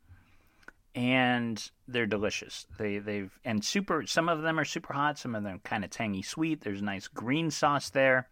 and 0.95 1.69
they're 1.87 2.05
delicious. 2.05 2.65
They 2.77 2.99
they've 2.99 3.37
and 3.43 3.63
super. 3.63 4.05
Some 4.05 4.29
of 4.29 4.41
them 4.41 4.59
are 4.59 4.65
super 4.65 4.93
hot. 4.93 5.17
Some 5.19 5.35
of 5.35 5.43
them 5.43 5.61
kind 5.63 5.83
of 5.83 5.89
tangy 5.89 6.21
sweet. 6.21 6.61
There's 6.61 6.81
nice 6.81 7.07
green 7.07 7.51
sauce 7.51 7.89
there. 7.89 8.27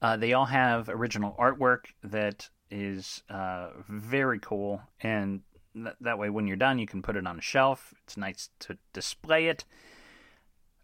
Uh, 0.00 0.16
they 0.16 0.32
all 0.32 0.44
have 0.46 0.88
original 0.88 1.34
artwork 1.38 1.86
that 2.04 2.48
is 2.70 3.22
uh, 3.30 3.70
very 3.88 4.38
cool, 4.38 4.80
and 5.00 5.40
th- 5.74 5.96
that 6.00 6.18
way, 6.18 6.30
when 6.30 6.46
you're 6.46 6.56
done, 6.56 6.78
you 6.78 6.86
can 6.86 7.02
put 7.02 7.16
it 7.16 7.26
on 7.26 7.38
a 7.38 7.42
shelf. 7.42 7.92
It's 8.04 8.16
nice 8.16 8.48
to 8.60 8.78
display 8.92 9.48
it. 9.48 9.64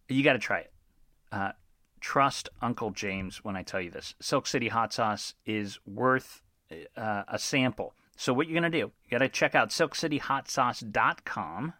You 0.08 0.22
got 0.22 0.34
to 0.34 0.38
try 0.38 0.58
it. 0.60 0.72
Uh, 1.32 1.52
trust 2.00 2.50
Uncle 2.60 2.90
James 2.90 3.44
when 3.44 3.56
I 3.56 3.62
tell 3.62 3.80
you 3.80 3.90
this. 3.90 4.14
Silk 4.20 4.46
City 4.46 4.68
hot 4.68 4.92
sauce 4.92 5.34
is 5.46 5.78
worth 5.86 6.42
uh, 6.96 7.24
a 7.28 7.38
sample. 7.38 7.94
So 8.16 8.32
what 8.32 8.46
you're 8.46 8.60
going 8.60 8.70
to 8.70 8.78
do, 8.78 8.92
you 9.04 9.10
got 9.10 9.18
to 9.18 9.28
check 9.28 9.54
out 9.54 9.68
silkcityhotsauce.com. 9.70 11.74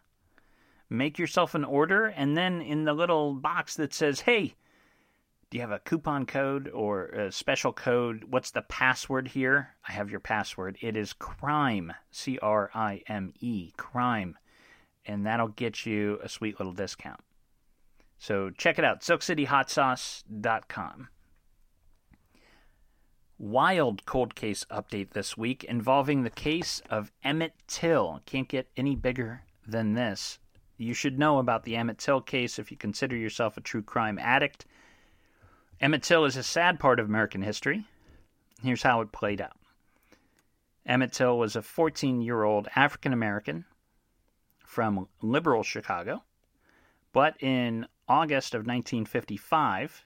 Make 0.89 1.17
yourself 1.17 1.55
an 1.55 1.63
order 1.63 2.05
and 2.05 2.37
then 2.37 2.61
in 2.61 2.83
the 2.83 2.93
little 2.93 3.33
box 3.33 3.75
that 3.75 3.93
says, 3.93 4.19
"Hey, 4.21 4.55
do 5.49 5.57
you 5.57 5.61
have 5.61 5.71
a 5.71 5.79
coupon 5.79 6.25
code 6.25 6.69
or 6.69 7.05
a 7.07 7.31
special 7.31 7.71
code? 7.71 8.25
What's 8.29 8.51
the 8.51 8.63
password 8.63 9.29
here? 9.29 9.75
I 9.87 9.91
have 9.91 10.09
your 10.09 10.19
password. 10.19 10.77
It 10.81 10.97
is 10.97 11.13
crime, 11.13 11.93
C 12.11 12.39
R 12.41 12.71
I 12.73 13.03
M 13.07 13.33
E, 13.39 13.71
crime. 13.77 14.37
And 15.05 15.25
that'll 15.25 15.49
get 15.49 15.85
you 15.85 16.19
a 16.23 16.29
sweet 16.29 16.59
little 16.59 16.73
discount. 16.73 17.21
So 18.17 18.49
check 18.49 18.79
it 18.79 18.85
out, 18.85 19.01
silkcityhotsauce.com. 19.01 21.09
Wild 23.37 24.05
cold 24.05 24.33
case 24.33 24.65
update 24.71 25.11
this 25.11 25.35
week 25.35 25.65
involving 25.65 26.23
the 26.23 26.29
case 26.29 26.81
of 26.89 27.11
Emmett 27.23 27.53
Till. 27.67 28.21
Can't 28.25 28.47
get 28.47 28.69
any 28.77 28.95
bigger 28.95 29.43
than 29.67 29.93
this. 29.93 30.39
You 30.77 30.93
should 30.93 31.19
know 31.19 31.39
about 31.39 31.63
the 31.63 31.75
Emmett 31.75 31.97
Till 31.97 32.21
case 32.21 32.57
if 32.57 32.71
you 32.71 32.77
consider 32.77 33.15
yourself 33.15 33.57
a 33.57 33.61
true 33.61 33.83
crime 33.83 34.17
addict. 34.17 34.65
Emmett 35.81 36.03
Till 36.03 36.23
is 36.23 36.37
a 36.37 36.43
sad 36.43 36.79
part 36.79 37.01
of 37.01 37.07
American 37.07 37.41
history. 37.41 37.85
Here's 38.63 38.83
how 38.83 39.01
it 39.01 39.11
played 39.11 39.41
out 39.41 39.57
Emmett 40.85 41.11
Till 41.11 41.37
was 41.37 41.57
a 41.57 41.61
14 41.61 42.21
year 42.21 42.43
old 42.43 42.69
African 42.75 43.11
American 43.11 43.65
from 44.59 45.09
liberal 45.21 45.63
Chicago, 45.63 46.23
but 47.11 47.35
in 47.41 47.87
August 48.07 48.53
of 48.53 48.59
1955, 48.59 50.05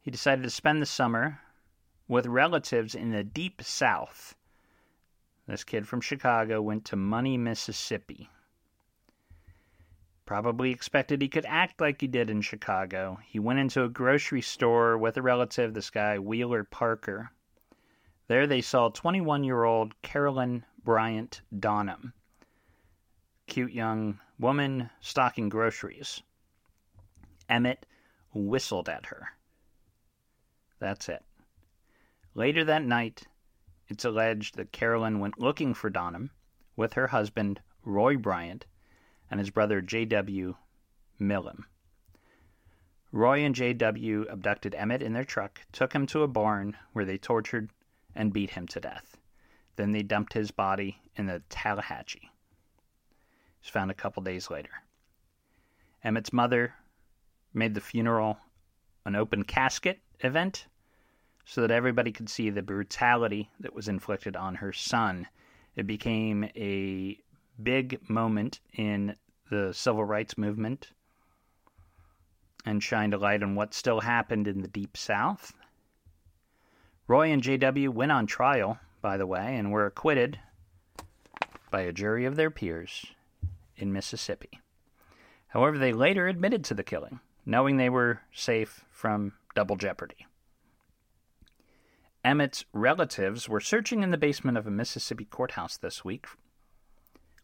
he 0.00 0.10
decided 0.10 0.42
to 0.42 0.50
spend 0.50 0.80
the 0.80 0.86
summer 0.86 1.40
with 2.08 2.26
relatives 2.26 2.94
in 2.94 3.10
the 3.10 3.24
deep 3.24 3.62
south. 3.62 4.34
This 5.46 5.64
kid 5.64 5.86
from 5.86 6.00
Chicago 6.00 6.62
went 6.62 6.86
to 6.86 6.96
Money, 6.96 7.36
Mississippi. 7.36 8.30
Probably 10.26 10.70
expected 10.70 11.20
he 11.20 11.28
could 11.28 11.44
act 11.46 11.80
like 11.80 12.00
he 12.00 12.06
did 12.06 12.30
in 12.30 12.40
Chicago. 12.40 13.18
He 13.26 13.38
went 13.38 13.58
into 13.58 13.84
a 13.84 13.90
grocery 13.90 14.40
store 14.40 14.96
with 14.96 15.18
a 15.18 15.22
relative, 15.22 15.74
this 15.74 15.90
guy, 15.90 16.18
Wheeler 16.18 16.64
Parker. 16.64 17.30
There 18.26 18.46
they 18.46 18.62
saw 18.62 18.88
21 18.88 19.44
year 19.44 19.64
old 19.64 20.00
Carolyn 20.00 20.64
Bryant 20.82 21.42
Donham. 21.54 22.14
Cute 23.46 23.72
young 23.72 24.18
woman 24.38 24.88
stocking 25.00 25.50
groceries. 25.50 26.22
Emmett 27.48 27.84
whistled 28.32 28.88
at 28.88 29.06
her. 29.06 29.28
That's 30.78 31.10
it. 31.10 31.22
Later 32.34 32.64
that 32.64 32.82
night, 32.82 33.26
it's 33.88 34.06
alleged 34.06 34.56
that 34.56 34.72
Carolyn 34.72 35.20
went 35.20 35.38
looking 35.38 35.74
for 35.74 35.90
Donham 35.90 36.30
with 36.76 36.94
her 36.94 37.08
husband, 37.08 37.60
Roy 37.84 38.16
Bryant, 38.16 38.64
and 39.30 39.40
his 39.40 39.50
brother 39.50 39.80
J.W. 39.80 40.56
Milam. 41.18 41.66
Roy 43.12 43.44
and 43.44 43.54
J.W. 43.54 44.26
abducted 44.28 44.74
Emmett 44.74 45.02
in 45.02 45.12
their 45.12 45.24
truck, 45.24 45.60
took 45.70 45.92
him 45.92 46.06
to 46.06 46.22
a 46.22 46.28
barn 46.28 46.76
where 46.92 47.04
they 47.04 47.16
tortured 47.16 47.70
and 48.14 48.32
beat 48.32 48.50
him 48.50 48.66
to 48.68 48.80
death. 48.80 49.16
Then 49.76 49.92
they 49.92 50.02
dumped 50.02 50.32
his 50.32 50.50
body 50.50 51.00
in 51.16 51.26
the 51.26 51.42
Tallahatchie. 51.48 52.20
He 52.20 52.28
was 53.62 53.70
found 53.70 53.90
a 53.90 53.94
couple 53.94 54.22
days 54.22 54.50
later. 54.50 54.82
Emmett's 56.02 56.32
mother 56.32 56.74
made 57.52 57.74
the 57.74 57.80
funeral 57.80 58.38
an 59.04 59.14
open 59.14 59.44
casket 59.44 60.00
event 60.20 60.66
so 61.44 61.60
that 61.60 61.70
everybody 61.70 62.10
could 62.10 62.28
see 62.28 62.50
the 62.50 62.62
brutality 62.62 63.50
that 63.60 63.74
was 63.74 63.88
inflicted 63.88 64.34
on 64.34 64.56
her 64.56 64.72
son. 64.72 65.28
It 65.76 65.86
became 65.86 66.44
a 66.56 67.18
big 67.62 68.08
moment 68.08 68.60
in 68.72 69.16
the 69.50 69.72
civil 69.72 70.04
rights 70.04 70.36
movement 70.36 70.90
and 72.64 72.82
shined 72.82 73.14
a 73.14 73.18
light 73.18 73.42
on 73.42 73.54
what 73.54 73.74
still 73.74 74.00
happened 74.00 74.48
in 74.48 74.62
the 74.62 74.68
Deep 74.68 74.96
South. 74.96 75.52
Roy 77.06 77.30
and 77.30 77.42
JW 77.42 77.90
went 77.90 78.12
on 78.12 78.26
trial, 78.26 78.78
by 79.02 79.16
the 79.16 79.26
way, 79.26 79.56
and 79.56 79.70
were 79.70 79.86
acquitted 79.86 80.38
by 81.70 81.82
a 81.82 81.92
jury 81.92 82.24
of 82.24 82.36
their 82.36 82.50
peers 82.50 83.06
in 83.76 83.92
Mississippi. 83.92 84.60
However, 85.48 85.76
they 85.76 85.92
later 85.92 86.26
admitted 86.26 86.64
to 86.64 86.74
the 86.74 86.82
killing, 86.82 87.20
knowing 87.44 87.76
they 87.76 87.90
were 87.90 88.22
safe 88.32 88.84
from 88.90 89.34
double 89.54 89.76
jeopardy. 89.76 90.26
Emmett's 92.24 92.64
relatives 92.72 93.48
were 93.48 93.60
searching 93.60 94.02
in 94.02 94.10
the 94.10 94.16
basement 94.16 94.56
of 94.56 94.66
a 94.66 94.70
Mississippi 94.70 95.26
courthouse 95.26 95.76
this 95.76 96.04
week 96.04 96.26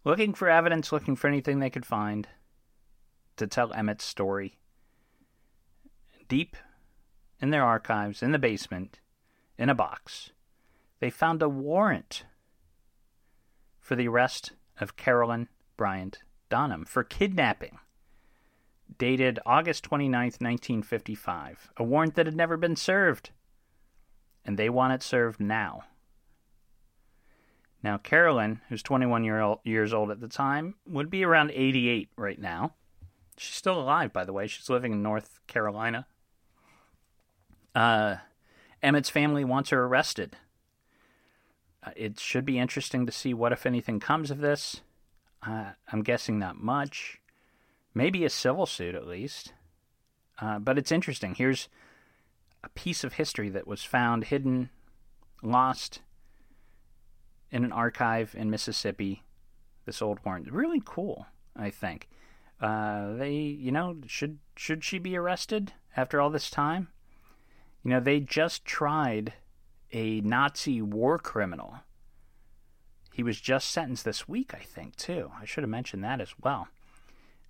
looking 0.04 0.34
for 0.34 0.48
evidence, 0.48 0.92
looking 0.92 1.16
for 1.16 1.28
anything 1.28 1.58
they 1.58 1.70
could 1.70 1.86
find 1.86 2.28
to 3.36 3.46
tell 3.46 3.72
Emmett's 3.72 4.04
story. 4.04 4.58
Deep 6.28 6.56
in 7.40 7.50
their 7.50 7.64
archives, 7.64 8.22
in 8.22 8.32
the 8.32 8.38
basement, 8.38 9.00
in 9.58 9.68
a 9.68 9.74
box, 9.74 10.32
they 11.00 11.10
found 11.10 11.42
a 11.42 11.48
warrant 11.48 12.24
for 13.78 13.96
the 13.96 14.08
arrest 14.08 14.52
of 14.78 14.96
Carolyn 14.96 15.48
Bryant 15.76 16.18
Donham 16.50 16.86
for 16.86 17.02
kidnapping, 17.02 17.78
dated 18.98 19.38
August 19.46 19.84
29, 19.84 20.12
1955, 20.12 21.70
a 21.76 21.84
warrant 21.84 22.14
that 22.14 22.26
had 22.26 22.36
never 22.36 22.56
been 22.56 22.76
served. 22.76 23.30
And 24.44 24.58
they 24.58 24.68
want 24.68 24.92
it 24.92 25.02
served 25.02 25.40
now. 25.40 25.84
Now, 27.82 27.96
Carolyn, 27.96 28.60
who's 28.68 28.82
21 28.82 29.24
year 29.24 29.40
old, 29.40 29.60
years 29.64 29.92
old 29.92 30.10
at 30.10 30.20
the 30.20 30.28
time, 30.28 30.74
would 30.86 31.10
be 31.10 31.24
around 31.24 31.50
88 31.52 32.10
right 32.16 32.38
now. 32.38 32.74
She's 33.36 33.56
still 33.56 33.80
alive, 33.80 34.12
by 34.12 34.24
the 34.24 34.32
way. 34.32 34.46
She's 34.46 34.68
living 34.68 34.92
in 34.92 35.02
North 35.02 35.40
Carolina. 35.46 36.06
Uh, 37.74 38.16
Emmett's 38.82 39.08
family 39.08 39.44
wants 39.44 39.70
her 39.70 39.84
arrested. 39.84 40.36
Uh, 41.82 41.92
it 41.96 42.20
should 42.20 42.44
be 42.44 42.58
interesting 42.58 43.06
to 43.06 43.12
see 43.12 43.32
what, 43.32 43.52
if 43.52 43.64
anything, 43.64 43.98
comes 43.98 44.30
of 44.30 44.38
this. 44.38 44.82
Uh, 45.42 45.70
I'm 45.90 46.02
guessing 46.02 46.38
not 46.38 46.62
much. 46.62 47.18
Maybe 47.94 48.24
a 48.24 48.30
civil 48.30 48.66
suit, 48.66 48.94
at 48.94 49.06
least. 49.06 49.54
Uh, 50.38 50.58
but 50.58 50.76
it's 50.76 50.92
interesting. 50.92 51.34
Here's 51.34 51.68
a 52.62 52.68
piece 52.68 53.04
of 53.04 53.14
history 53.14 53.48
that 53.48 53.66
was 53.66 53.82
found 53.82 54.24
hidden, 54.24 54.68
lost, 55.42 56.00
in 57.50 57.64
an 57.64 57.72
archive 57.72 58.34
in 58.36 58.50
Mississippi. 58.50 59.24
This 59.86 60.02
old 60.02 60.18
warrant, 60.24 60.50
really 60.50 60.82
cool. 60.84 61.26
I 61.56 61.70
think. 61.70 62.08
Uh, 62.60 63.14
they, 63.14 63.32
you 63.32 63.72
know, 63.72 63.96
should 64.06 64.38
should 64.54 64.84
she 64.84 64.98
be 64.98 65.16
arrested 65.16 65.72
after 65.96 66.20
all 66.20 66.30
this 66.30 66.50
time? 66.50 66.88
You 67.82 67.90
know, 67.90 68.00
they 68.00 68.20
just 68.20 68.64
tried 68.64 69.34
a 69.92 70.20
Nazi 70.20 70.82
war 70.82 71.18
criminal. 71.18 71.76
He 73.12 73.22
was 73.22 73.40
just 73.40 73.70
sentenced 73.70 74.04
this 74.04 74.28
week, 74.28 74.54
I 74.54 74.60
think, 74.60 74.96
too. 74.96 75.30
I 75.40 75.44
should 75.44 75.62
have 75.62 75.70
mentioned 75.70 76.04
that 76.04 76.20
as 76.20 76.34
well. 76.42 76.68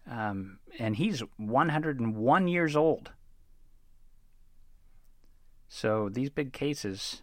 Um, 0.08 0.58
and 0.78 0.96
he's 0.96 1.22
101 1.36 2.48
years 2.48 2.76
old. 2.76 3.10
So 5.68 6.08
these 6.08 6.30
big 6.30 6.52
cases, 6.52 7.22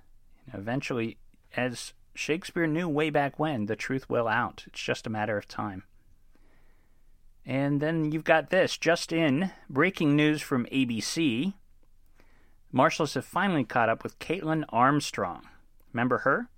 eventually, 0.53 1.17
as 1.55 1.93
Shakespeare 2.17 2.65
knew 2.65 2.89
way 2.89 3.09
back 3.09 3.37
when 3.37 3.67
the 3.67 3.75
truth 3.75 4.09
will 4.09 4.27
out. 4.27 4.63
It's 4.67 4.81
just 4.81 5.05
a 5.05 5.09
matter 5.09 5.37
of 5.37 5.47
time. 5.47 5.83
And 7.45 7.79
then 7.79 8.11
you've 8.11 8.23
got 8.23 8.49
this 8.49 8.75
just 8.77 9.13
in 9.13 9.51
breaking 9.69 10.15
news 10.15 10.41
from 10.41 10.65
ABC. 10.65 11.53
Marshals 12.71 13.13
have 13.13 13.23
finally 13.23 13.63
caught 13.63 13.87
up 13.87 14.03
with 14.03 14.19
Kaitlin 14.19 14.65
Armstrong. 14.69 15.47
Remember 15.93 16.19
her? 16.19 16.49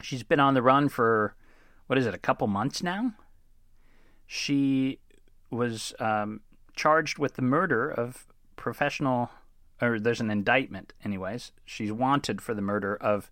She's 0.00 0.22
been 0.22 0.40
on 0.40 0.54
the 0.54 0.62
run 0.62 0.88
for, 0.88 1.34
what 1.88 1.98
is 1.98 2.06
it, 2.06 2.14
a 2.14 2.18
couple 2.18 2.46
months 2.46 2.82
now? 2.82 3.14
She 4.26 5.00
was 5.50 5.92
um, 5.98 6.40
charged 6.76 7.18
with 7.18 7.34
the 7.34 7.42
murder 7.42 7.90
of 7.90 8.28
professional, 8.54 9.30
or 9.82 9.98
there's 9.98 10.20
an 10.20 10.30
indictment, 10.30 10.92
anyways. 11.04 11.50
She's 11.64 11.92
wanted 11.92 12.40
for 12.40 12.54
the 12.54 12.62
murder 12.62 12.94
of 12.94 13.28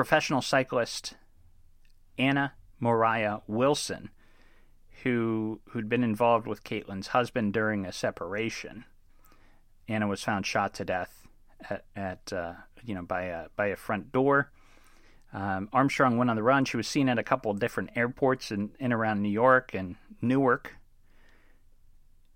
professional 0.00 0.40
cyclist 0.40 1.12
Anna 2.16 2.54
Moriah 2.78 3.42
Wilson, 3.46 4.08
who 5.02 5.60
who'd 5.68 5.90
been 5.90 6.02
involved 6.02 6.46
with 6.46 6.64
Kaitlin's 6.64 7.08
husband 7.08 7.52
during 7.52 7.84
a 7.84 7.92
separation. 7.92 8.86
Anna 9.88 10.08
was 10.08 10.22
found 10.22 10.46
shot 10.46 10.72
to 10.72 10.86
death 10.86 11.28
at, 11.68 11.84
at 11.94 12.32
uh, 12.32 12.54
you 12.82 12.94
know 12.94 13.02
by 13.02 13.24
a 13.24 13.48
by 13.56 13.66
a 13.66 13.76
front 13.76 14.10
door. 14.10 14.50
Um, 15.34 15.68
Armstrong 15.70 16.16
went 16.16 16.30
on 16.30 16.36
the 16.36 16.42
run. 16.42 16.64
She 16.64 16.78
was 16.78 16.88
seen 16.88 17.10
at 17.10 17.18
a 17.18 17.22
couple 17.22 17.50
of 17.50 17.60
different 17.60 17.90
airports 17.94 18.50
in, 18.50 18.70
in 18.80 18.94
around 18.94 19.20
New 19.20 19.28
York 19.28 19.74
and 19.74 19.96
Newark. 20.22 20.76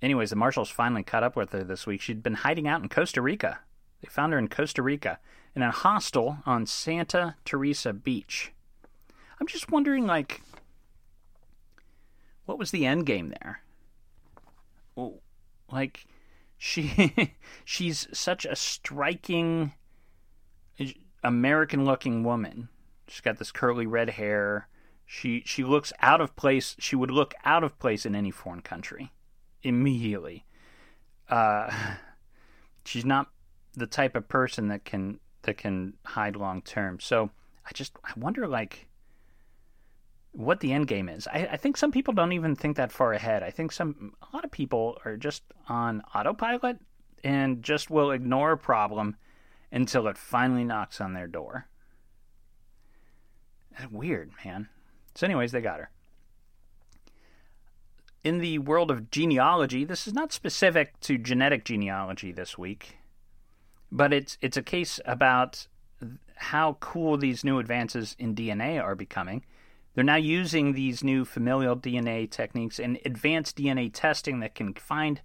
Anyways, 0.03 0.29
the 0.29 0.37
marshals 0.37 0.69
finally 0.69 1.03
caught 1.03 1.23
up 1.23 1.35
with 1.35 1.53
her 1.53 1.65
this 1.65 1.87
week. 1.87 2.03
She'd 2.03 2.23
been 2.23 2.35
hiding 2.35 2.69
out 2.69 2.83
in 2.83 2.91
Costa 2.91 3.23
Rica. 3.23 3.61
They 4.03 4.09
found 4.09 4.35
her 4.35 4.39
in 4.39 4.49
Costa 4.49 4.83
Rica 4.83 5.19
in 5.55 5.63
a 5.63 5.71
hostel 5.71 6.39
on 6.47 6.67
Santa 6.67 7.37
Teresa 7.45 7.93
Beach. 7.93 8.53
I'm 9.41 9.47
just 9.47 9.71
wondering, 9.71 10.07
like, 10.07 10.43
what 12.47 12.59
was 12.59 12.71
the 12.71 12.87
end 12.87 13.07
game 13.07 13.35
there? 13.41 13.63
Well, 14.95 15.21
like, 15.71 16.07
she 16.59 17.35
she's 17.65 18.09
such 18.13 18.45
a 18.45 18.57
striking 18.57 19.73
American-looking 21.23 22.23
woman. 22.23 22.69
She's 23.09 23.21
got 23.21 23.39
this 23.39 23.53
curly 23.53 23.87
red 23.87 24.11
hair. 24.11 24.69
She 25.07 25.43
she 25.45 25.65
looks 25.65 25.93
out 26.01 26.21
of 26.21 26.37
place. 26.37 26.77
She 26.79 26.97
would 26.97 27.11
look 27.11 27.35
out 27.45 27.65
of 27.65 27.79
place 27.79 28.07
in 28.07 28.15
any 28.15 28.31
foreign 28.31 28.63
country 28.63 29.13
immediately. 29.63 30.45
Uh, 31.29 31.71
she's 32.85 33.05
not 33.05 33.31
the 33.75 33.87
type 33.87 34.15
of 34.15 34.29
person 34.29 34.69
that 34.69 34.85
can 34.85 35.19
that 35.45 35.59
can 35.59 35.95
hide 36.05 36.37
long 36.37 36.63
term. 36.63 37.01
So 37.01 37.31
I 37.67 37.71
just 37.73 37.97
I 38.05 38.13
wonder 38.17 38.47
like 38.47 38.87
what 40.33 40.61
the 40.61 40.73
end 40.73 40.89
game 40.89 41.09
is. 41.09 41.27
I, 41.29 41.49
I 41.53 41.57
think 41.57 41.77
some 41.77 41.93
people 41.93 42.13
don't 42.13 42.33
even 42.33 42.57
think 42.57 42.77
that 42.77 42.93
far 42.93 43.13
ahead. 43.13 43.43
I 43.43 43.51
think 43.51 43.73
some 43.73 44.15
a 44.21 44.35
lot 44.35 44.45
of 44.45 44.51
people 44.51 44.99
are 45.05 45.17
just 45.17 45.43
on 45.69 46.03
autopilot 46.15 46.79
and 47.23 47.63
just 47.63 47.91
will 47.91 48.11
ignore 48.11 48.53
a 48.53 48.59
problem 48.59 49.17
until 49.73 50.07
it 50.07 50.19
finally 50.19 50.65
knocks 50.65 51.01
on 51.01 51.15
their 51.15 51.27
door. 51.27 51.67
That's 53.73 53.91
Weird, 53.91 54.33
man. 54.45 54.69
So, 55.15 55.27
anyways, 55.27 55.53
they 55.53 55.61
got 55.61 55.81
her. 55.81 55.91
In 58.23 58.39
the 58.39 58.59
world 58.59 58.91
of 58.91 59.11
genealogy, 59.11 59.85
this 59.85 60.07
is 60.07 60.15
not 60.15 60.33
specific 60.33 60.99
to 61.01 61.19
genetic 61.19 61.65
genealogy 61.65 62.33
this 62.33 62.57
week, 62.57 62.99
but 63.95 64.13
it's 64.13 64.37
it's 64.43 64.57
a 64.57 64.63
case 64.63 64.99
about 65.07 65.69
how 66.35 66.77
cool 66.81 67.17
these 67.17 67.45
new 67.45 67.61
advances 67.61 68.17
in 68.19 68.35
DNA 68.35 68.83
are 68.83 68.97
becoming. 68.97 69.45
They're 69.95 70.03
now 70.03 70.17
using 70.17 70.73
these 70.73 71.05
new 71.05 71.25
familial 71.25 71.77
DNA 71.77 72.29
techniques 72.29 72.81
and 72.81 72.99
advanced 73.05 73.57
DNA 73.57 73.91
testing 73.93 74.41
that 74.41 74.57
can 74.57 74.75
find 74.75 75.21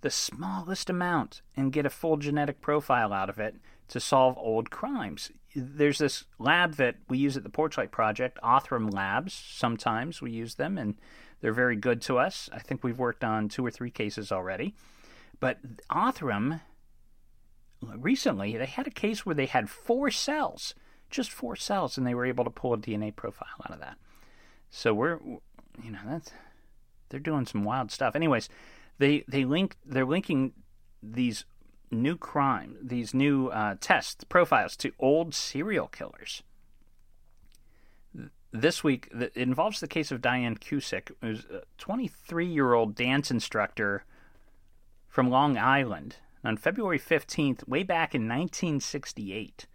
the 0.00 0.10
smallest 0.10 0.88
amount 0.88 1.42
and 1.54 1.72
get 1.72 1.84
a 1.84 1.90
full 1.90 2.16
genetic 2.16 2.62
profile 2.62 3.12
out 3.12 3.28
of 3.28 3.38
it 3.38 3.56
to 3.88 4.00
solve 4.00 4.38
old 4.38 4.70
crimes. 4.70 5.30
There's 5.54 5.98
this 5.98 6.24
lab 6.38 6.76
that 6.76 6.96
we 7.08 7.18
use 7.18 7.36
at 7.36 7.42
the 7.42 7.50
Porchlight 7.50 7.90
Project, 7.90 8.38
Othram 8.42 8.92
Labs. 8.92 9.34
Sometimes 9.34 10.22
we 10.22 10.30
use 10.30 10.54
them, 10.54 10.78
and 10.78 10.94
they're 11.40 11.52
very 11.52 11.76
good 11.76 12.00
to 12.02 12.18
us. 12.18 12.48
I 12.52 12.58
think 12.60 12.82
we've 12.82 12.98
worked 12.98 13.24
on 13.24 13.48
two 13.48 13.64
or 13.64 13.70
three 13.70 13.90
cases 13.90 14.32
already. 14.32 14.74
But 15.38 15.58
Othram, 15.90 16.60
recently, 17.96 18.56
they 18.56 18.66
had 18.66 18.86
a 18.86 18.90
case 18.90 19.24
where 19.24 19.34
they 19.34 19.46
had 19.46 19.70
four 19.70 20.10
cells, 20.10 20.74
just 21.10 21.30
four 21.30 21.56
cells, 21.56 21.96
and 21.96 22.06
they 22.06 22.14
were 22.14 22.26
able 22.26 22.44
to 22.44 22.50
pull 22.50 22.74
a 22.74 22.78
DNA 22.78 23.14
profile 23.14 23.48
out 23.64 23.72
of 23.72 23.80
that. 23.80 23.96
So 24.70 24.92
we're, 24.92 25.18
you 25.82 25.90
know, 25.90 26.00
that's 26.06 26.30
they're 27.08 27.20
doing 27.20 27.46
some 27.46 27.64
wild 27.64 27.90
stuff. 27.90 28.16
Anyways, 28.16 28.48
they 28.98 29.24
they 29.28 29.44
link 29.44 29.76
they're 29.84 30.04
linking 30.04 30.52
these 31.02 31.44
new 31.90 32.16
crime, 32.16 32.76
these 32.82 33.14
new 33.14 33.48
uh, 33.48 33.76
tests, 33.80 34.24
profiles 34.24 34.76
to 34.76 34.92
old 34.98 35.34
serial 35.34 35.88
killers. 35.88 36.42
This 38.52 38.82
week, 38.82 39.08
it 39.12 39.36
involves 39.36 39.80
the 39.80 39.88
case 39.88 40.10
of 40.10 40.22
Diane 40.22 40.56
Cusick, 40.56 41.10
who's 41.20 41.44
a 41.44 41.62
23 41.78 42.46
year 42.46 42.72
old 42.72 42.94
dance 42.94 43.30
instructor 43.30 44.04
from 45.08 45.30
Long 45.30 45.58
Island. 45.58 46.16
On 46.46 46.56
February 46.56 47.00
15th, 47.00 47.66
way 47.66 47.82
back 47.82 48.14
in 48.14 48.28
1968, 48.28 49.66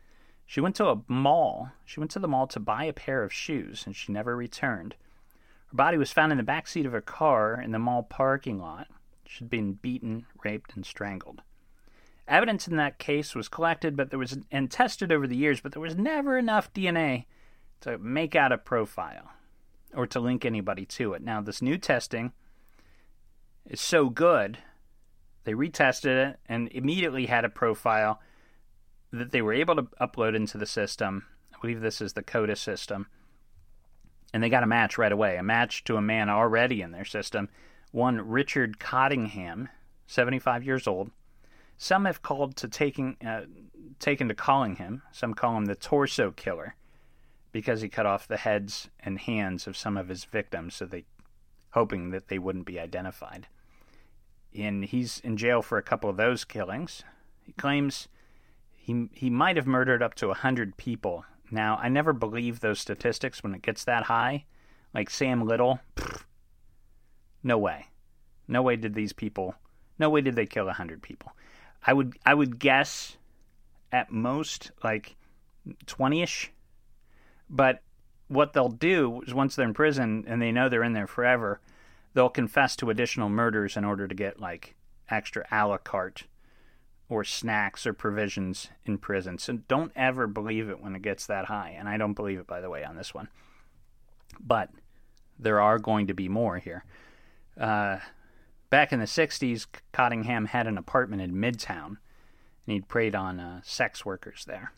she 0.46 0.62
went 0.62 0.74
to 0.78 0.88
a 0.88 1.02
mall. 1.06 1.72
She 1.84 2.00
went 2.00 2.12
to 2.12 2.20
the 2.20 2.30
mall 2.30 2.48
to 2.48 2.62
buy 2.62 2.86
a 2.86 2.94
pair 2.94 3.24
of 3.24 3.34
shoes, 3.34 3.84
and 3.86 3.94
she 3.94 4.14
never 4.14 4.38
returned. 4.38 4.96
Her 5.68 5.76
body 5.76 5.98
was 5.98 6.14
found 6.14 6.32
in 6.32 6.38
the 6.38 6.46
back 6.46 6.70
seat 6.70 6.86
of 6.86 6.94
her 6.94 7.02
car 7.02 7.60
in 7.62 7.72
the 7.72 7.80
mall 7.80 8.04
parking 8.04 8.58
lot. 8.58 8.88
She'd 9.28 9.50
been 9.50 9.74
beaten, 9.74 10.28
raped, 10.46 10.74
and 10.74 10.86
strangled. 10.86 11.42
Evidence 12.26 12.70
in 12.70 12.78
that 12.78 13.00
case 13.00 13.36
was 13.36 13.50
collected, 13.50 13.98
but 13.98 14.10
there 14.10 14.18
was 14.18 14.38
and 14.50 14.72
tested 14.72 15.12
over 15.12 15.28
the 15.28 15.36
years, 15.36 15.60
but 15.60 15.74
there 15.74 15.82
was 15.82 15.98
never 15.98 16.38
enough 16.38 16.72
DNA 16.72 17.26
to 17.82 17.98
make 17.98 18.34
out 18.34 18.54
a 18.54 18.58
profile 18.58 19.30
or 19.94 20.08
to 20.08 20.22
link 20.22 20.46
anybody 20.46 20.86
to 20.86 21.12
it. 21.16 21.22
Now, 21.22 21.42
this 21.42 21.62
new 21.62 21.78
testing 21.78 22.32
is 23.66 23.82
so 23.82 24.10
good, 24.10 24.60
they 25.44 25.54
retested 25.54 26.30
it 26.30 26.40
and 26.48 26.70
immediately 26.70 27.26
had 27.26 27.46
a 27.46 27.50
profile 27.50 28.20
that 29.12 29.32
they 29.32 29.42
were 29.42 29.54
able 29.54 29.76
to 29.76 29.84
upload 30.00 30.36
into 30.36 30.58
the 30.58 30.66
system. 30.66 31.26
I 31.54 31.58
believe 31.62 31.82
this 31.82 32.02
is 32.02 32.14
the 32.14 32.24
CODIS 32.24 32.60
system. 32.60 33.08
And 34.34 34.42
they 34.42 34.50
got 34.50 34.64
a 34.64 34.68
match 34.68 34.98
right 34.98 35.12
away, 35.12 35.36
a 35.38 35.44
match 35.44 35.84
to 35.86 35.98
a 35.98 36.02
man 36.02 36.30
already 36.30 36.82
in 36.82 36.92
their 36.92 37.04
system, 37.04 37.50
one 37.92 38.22
Richard 38.22 38.80
Cottingham, 38.80 39.68
75 40.08 40.64
years 40.64 40.88
old, 40.88 41.12
some 41.82 42.06
have 42.06 42.22
called 42.22 42.56
to 42.58 42.68
taking 42.68 43.18
uh, 43.26 43.46
taken 43.98 44.28
to 44.28 44.36
calling 44.36 44.76
him. 44.76 45.02
Some 45.12 45.34
call 45.34 45.58
him 45.58 45.66
the 45.66 45.74
torso 45.74 46.30
killer 46.30 46.76
because 47.52 47.82
he 47.82 47.90
cut 47.90 48.06
off 48.06 48.28
the 48.28 48.38
heads 48.38 48.92
and 49.00 49.18
hands 49.20 49.66
of 49.66 49.76
some 49.76 49.98
of 49.98 50.08
his 50.08 50.24
victims, 50.26 50.76
so 50.76 50.86
they 50.86 51.06
hoping 51.72 52.12
that 52.12 52.28
they 52.28 52.38
wouldn't 52.38 52.68
be 52.68 52.80
identified. 52.80 53.48
And 54.58 54.86
he's 54.86 55.20
in 55.20 55.38
jail 55.38 55.62
for 55.62 55.78
a 55.78 55.84
couple 55.84 56.10
of 56.10 56.18
those 56.18 56.44
killings. 56.44 57.04
He 57.42 57.54
claims 57.54 58.08
he 58.76 59.10
he 59.14 59.30
might 59.30 59.56
have 59.56 59.68
murdered 59.68 60.04
up 60.04 60.16
to 60.16 60.30
a 60.30 60.36
hundred 60.36 60.78
people. 60.78 61.26
Now 61.50 61.78
I 61.82 61.90
never 61.90 62.14
believe 62.14 62.60
those 62.60 62.80
statistics 62.80 63.44
when 63.44 63.54
it 63.54 63.62
gets 63.62 63.84
that 63.86 64.04
high. 64.04 64.46
Like 64.94 65.10
Sam 65.10 65.46
Little, 65.46 65.80
pfft, 65.96 66.24
no 67.44 67.58
way, 67.58 67.88
no 68.48 68.62
way 68.62 68.76
did 68.76 68.94
these 68.94 69.14
people, 69.14 69.56
no 69.98 70.10
way 70.10 70.20
did 70.20 70.36
they 70.36 70.46
kill 70.46 70.68
a 70.68 70.74
hundred 70.74 71.02
people. 71.02 71.32
I 71.86 71.94
would 71.94 72.18
I 72.26 72.34
would 72.34 72.60
guess 72.60 73.18
at 73.92 74.12
most 74.12 74.72
like 74.84 75.16
20ish. 75.86 76.50
But 77.50 77.82
what 78.28 78.54
they'll 78.54 78.70
do 78.70 79.22
is 79.28 79.34
once 79.34 79.56
they're 79.56 79.66
in 79.66 79.74
prison 79.74 80.24
and 80.28 80.42
they 80.42 80.52
know 80.52 80.70
they're 80.70 80.84
in 80.84 80.94
there 80.94 81.08
forever, 81.08 81.60
they'll 82.14 82.30
confess 82.30 82.76
to 82.78 82.90
additional 82.90 83.30
murders 83.30 83.78
in 83.78 83.86
order 83.86 84.08
to 84.08 84.16
get 84.16 84.40
like 84.40 84.76
extra 85.10 85.46
a 85.52 85.68
la 85.68 85.78
carte 85.78 86.24
or 87.10 87.24
snacks 87.24 87.86
or 87.86 87.94
provisions 87.94 88.70
in 88.86 88.98
prison. 88.98 89.38
So 89.38 89.54
don't 89.68 89.92
ever 89.96 90.28
believe 90.28 90.70
it 90.70 90.82
when 90.82 90.96
it 90.96 91.02
gets 91.02 91.26
that 91.28 91.46
high. 91.46 91.76
And 91.78 91.90
I 91.90 91.98
don't 91.98 92.14
believe 92.14 92.40
it, 92.40 92.48
by 92.48 92.62
the 92.62 92.70
way, 92.70 92.86
on 92.86 92.96
this 92.96 93.14
one. 93.14 93.28
But 94.40 94.70
there 95.38 95.60
are 95.60 95.78
going 95.78 96.08
to 96.08 96.14
be 96.14 96.30
more 96.30 96.58
here. 96.58 96.86
Uh, 97.60 97.98
Back 98.72 98.94
in 98.94 99.00
the 99.00 99.06
60s, 99.06 99.68
Cottingham 99.92 100.46
had 100.46 100.66
an 100.66 100.78
apartment 100.78 101.22
in 101.22 101.34
Midtown, 101.34 101.88
and 101.88 101.98
he'd 102.68 102.88
preyed 102.88 103.14
on 103.14 103.38
uh, 103.38 103.60
sex 103.66 104.06
workers 104.06 104.46
there. 104.48 104.72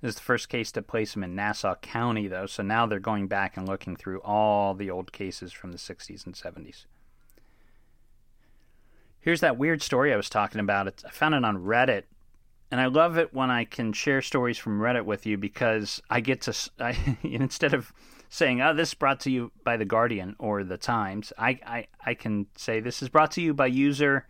This 0.00 0.10
is 0.10 0.16
the 0.16 0.22
first 0.22 0.48
case 0.48 0.70
to 0.72 0.82
place 0.82 1.16
him 1.16 1.24
in 1.24 1.34
Nassau 1.34 1.74
County, 1.76 2.28
though, 2.28 2.46
so 2.46 2.62
now 2.62 2.86
they're 2.86 3.00
going 3.00 3.28
back 3.28 3.56
and 3.56 3.66
looking 3.66 3.96
through 3.96 4.20
all 4.20 4.74
the 4.74 4.90
old 4.90 5.12
cases 5.12 5.52
from 5.52 5.72
the 5.72 5.78
60s 5.78 6.26
and 6.26 6.34
70s. 6.34 6.84
Here's 9.20 9.40
that 9.40 9.58
weird 9.58 9.82
story 9.82 10.12
I 10.12 10.16
was 10.16 10.28
talking 10.30 10.60
about. 10.60 10.86
It's, 10.86 11.04
I 11.04 11.10
found 11.10 11.34
it 11.34 11.44
on 11.44 11.64
Reddit. 11.64 12.04
and 12.70 12.80
I 12.80 12.86
love 12.86 13.16
it 13.16 13.32
when 13.32 13.50
I 13.50 13.64
can 13.64 13.92
share 13.92 14.22
stories 14.22 14.58
from 14.58 14.80
Reddit 14.80 15.04
with 15.04 15.24
you 15.26 15.36
because 15.38 16.00
I 16.10 16.20
get 16.20 16.42
to 16.42 16.70
I, 16.78 17.16
instead 17.22 17.74
of 17.74 17.92
saying, 18.28 18.60
"Oh, 18.60 18.74
this 18.74 18.90
is 18.90 18.94
brought 18.94 19.20
to 19.20 19.30
you 19.30 19.50
by 19.64 19.76
the 19.76 19.84
Guardian 19.84 20.36
or 20.38 20.62
the 20.62 20.76
Times," 20.76 21.32
I 21.38 21.58
I, 21.66 21.86
I 22.04 22.14
can 22.14 22.46
say 22.56 22.80
this 22.80 23.02
is 23.02 23.08
brought 23.08 23.30
to 23.32 23.40
you 23.40 23.54
by 23.54 23.66
user 23.66 24.26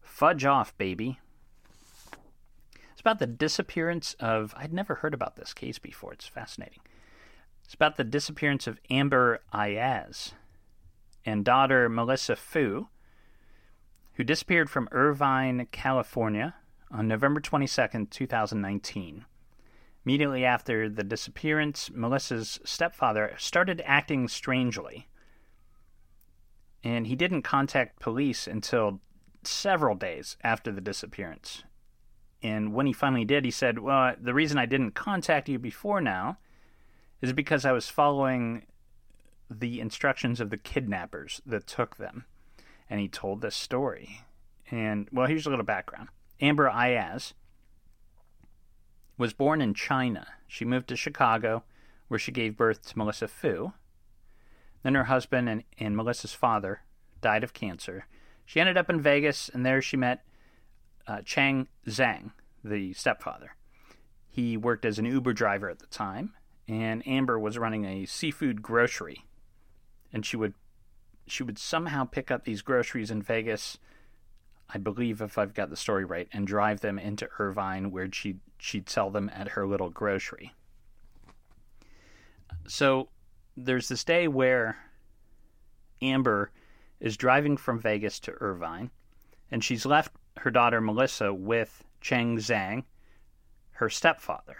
Fudge 0.00 0.44
Off 0.44 0.76
Baby. 0.78 1.18
It's 3.00 3.02
about 3.02 3.18
the 3.18 3.26
disappearance 3.26 4.14
of 4.20 4.52
I'd 4.58 4.74
never 4.74 4.96
heard 4.96 5.14
about 5.14 5.36
this 5.36 5.54
case 5.54 5.78
before. 5.78 6.12
It's 6.12 6.26
fascinating. 6.26 6.80
It's 7.64 7.72
about 7.72 7.96
the 7.96 8.04
disappearance 8.04 8.66
of 8.66 8.78
Amber 8.90 9.40
Ayaz 9.54 10.34
and 11.24 11.42
daughter 11.42 11.88
Melissa 11.88 12.36
Fu, 12.36 12.88
who 14.16 14.22
disappeared 14.22 14.68
from 14.68 14.86
Irvine, 14.92 15.66
California 15.72 16.56
on 16.90 17.08
November 17.08 17.40
22nd, 17.40 18.10
2019. 18.10 19.24
Immediately 20.04 20.44
after 20.44 20.90
the 20.90 21.02
disappearance, 21.02 21.90
Melissa's 21.90 22.60
stepfather 22.66 23.34
started 23.38 23.80
acting 23.86 24.28
strangely. 24.28 25.08
And 26.84 27.06
he 27.06 27.16
didn't 27.16 27.44
contact 27.44 27.98
police 27.98 28.46
until 28.46 29.00
several 29.42 29.94
days 29.94 30.36
after 30.44 30.70
the 30.70 30.82
disappearance. 30.82 31.62
And 32.42 32.72
when 32.72 32.86
he 32.86 32.92
finally 32.92 33.24
did, 33.24 33.44
he 33.44 33.50
said, 33.50 33.80
Well, 33.80 34.14
the 34.20 34.34
reason 34.34 34.58
I 34.58 34.66
didn't 34.66 34.92
contact 34.92 35.48
you 35.48 35.58
before 35.58 36.00
now 36.00 36.38
is 37.20 37.32
because 37.32 37.64
I 37.64 37.72
was 37.72 37.88
following 37.88 38.66
the 39.50 39.80
instructions 39.80 40.40
of 40.40 40.50
the 40.50 40.56
kidnappers 40.56 41.42
that 41.44 41.66
took 41.66 41.96
them. 41.96 42.24
And 42.88 43.00
he 43.00 43.08
told 43.08 43.40
this 43.40 43.56
story. 43.56 44.22
And, 44.70 45.08
well, 45.12 45.26
here's 45.26 45.46
a 45.46 45.50
little 45.50 45.64
background 45.64 46.08
Amber 46.40 46.68
Ayaz 46.68 47.34
was 49.18 49.32
born 49.34 49.60
in 49.60 49.74
China. 49.74 50.26
She 50.46 50.64
moved 50.64 50.88
to 50.88 50.96
Chicago, 50.96 51.64
where 52.08 52.18
she 52.18 52.32
gave 52.32 52.56
birth 52.56 52.86
to 52.86 52.98
Melissa 52.98 53.28
Fu. 53.28 53.72
Then 54.82 54.94
her 54.94 55.04
husband 55.04 55.48
and, 55.48 55.64
and 55.78 55.94
Melissa's 55.94 56.32
father 56.32 56.80
died 57.20 57.44
of 57.44 57.52
cancer. 57.52 58.06
She 58.46 58.60
ended 58.60 58.78
up 58.78 58.88
in 58.88 59.00
Vegas, 59.00 59.50
and 59.52 59.64
there 59.64 59.82
she 59.82 59.98
met 59.98 60.24
uh, 61.10 61.22
Chang 61.24 61.66
Zhang, 61.88 62.30
the 62.62 62.92
stepfather. 62.92 63.56
He 64.28 64.56
worked 64.56 64.84
as 64.84 64.98
an 64.98 65.06
Uber 65.06 65.32
driver 65.32 65.68
at 65.68 65.80
the 65.80 65.86
time, 65.86 66.34
and 66.68 67.06
Amber 67.06 67.36
was 67.36 67.58
running 67.58 67.84
a 67.84 68.06
seafood 68.06 68.62
grocery. 68.62 69.24
And 70.12 70.24
she 70.24 70.36
would 70.36 70.54
she 71.26 71.42
would 71.42 71.58
somehow 71.58 72.04
pick 72.04 72.30
up 72.30 72.44
these 72.44 72.62
groceries 72.62 73.10
in 73.10 73.22
Vegas, 73.22 73.78
I 74.72 74.78
believe 74.78 75.20
if 75.20 75.36
I've 75.36 75.54
got 75.54 75.70
the 75.70 75.76
story 75.76 76.04
right, 76.04 76.28
and 76.32 76.46
drive 76.46 76.80
them 76.80 76.98
into 76.98 77.28
Irvine 77.38 77.90
where 77.90 78.08
she'd 78.12 78.38
she'd 78.58 78.88
sell 78.88 79.10
them 79.10 79.28
at 79.34 79.48
her 79.48 79.66
little 79.66 79.90
grocery. 79.90 80.54
So 82.68 83.08
there's 83.56 83.88
this 83.88 84.04
day 84.04 84.28
where 84.28 84.76
Amber 86.00 86.52
is 87.00 87.16
driving 87.16 87.56
from 87.56 87.80
Vegas 87.80 88.20
to 88.20 88.32
Irvine, 88.40 88.90
and 89.50 89.64
she's 89.64 89.84
left 89.84 90.12
her 90.38 90.50
daughter 90.50 90.80
Melissa 90.80 91.32
with 91.32 91.84
Chang 92.00 92.38
Zhang, 92.38 92.84
her 93.72 93.88
stepfather. 93.90 94.56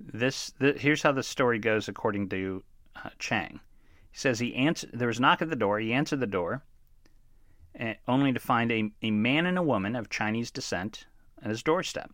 This 0.00 0.52
the, 0.58 0.72
here's 0.72 1.02
how 1.02 1.12
the 1.12 1.22
story 1.22 1.58
goes 1.58 1.88
according 1.88 2.28
to 2.30 2.64
uh, 2.96 3.10
Chang. 3.18 3.60
He 4.10 4.18
says 4.18 4.38
he 4.38 4.54
answered. 4.54 4.90
There 4.92 5.08
was 5.08 5.18
a 5.18 5.22
knock 5.22 5.42
at 5.42 5.50
the 5.50 5.56
door. 5.56 5.78
He 5.78 5.92
answered 5.92 6.20
the 6.20 6.26
door, 6.26 6.64
eh, 7.74 7.94
only 8.08 8.32
to 8.32 8.40
find 8.40 8.72
a, 8.72 8.90
a 9.02 9.10
man 9.10 9.46
and 9.46 9.56
a 9.56 9.62
woman 9.62 9.96
of 9.96 10.10
Chinese 10.10 10.50
descent 10.50 11.06
at 11.42 11.50
his 11.50 11.62
doorstep. 11.62 12.10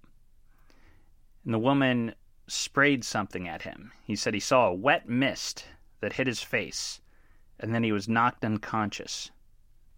And 1.44 1.54
the 1.54 1.58
woman 1.58 2.14
sprayed 2.46 3.04
something 3.04 3.48
at 3.48 3.62
him. 3.62 3.92
He 4.04 4.16
said 4.16 4.34
he 4.34 4.40
saw 4.40 4.68
a 4.68 4.74
wet 4.74 5.08
mist 5.08 5.66
that 6.00 6.14
hit 6.14 6.26
his 6.26 6.42
face, 6.42 7.00
and 7.58 7.74
then 7.74 7.82
he 7.82 7.92
was 7.92 8.08
knocked 8.08 8.44
unconscious 8.44 9.30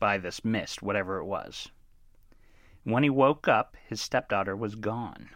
by 0.00 0.18
this 0.18 0.44
mist, 0.44 0.82
whatever 0.82 1.18
it 1.18 1.24
was. 1.24 1.68
When 2.82 3.04
he 3.04 3.10
woke 3.10 3.46
up, 3.46 3.76
his 3.86 4.00
stepdaughter 4.00 4.56
was 4.56 4.74
gone. 4.74 5.28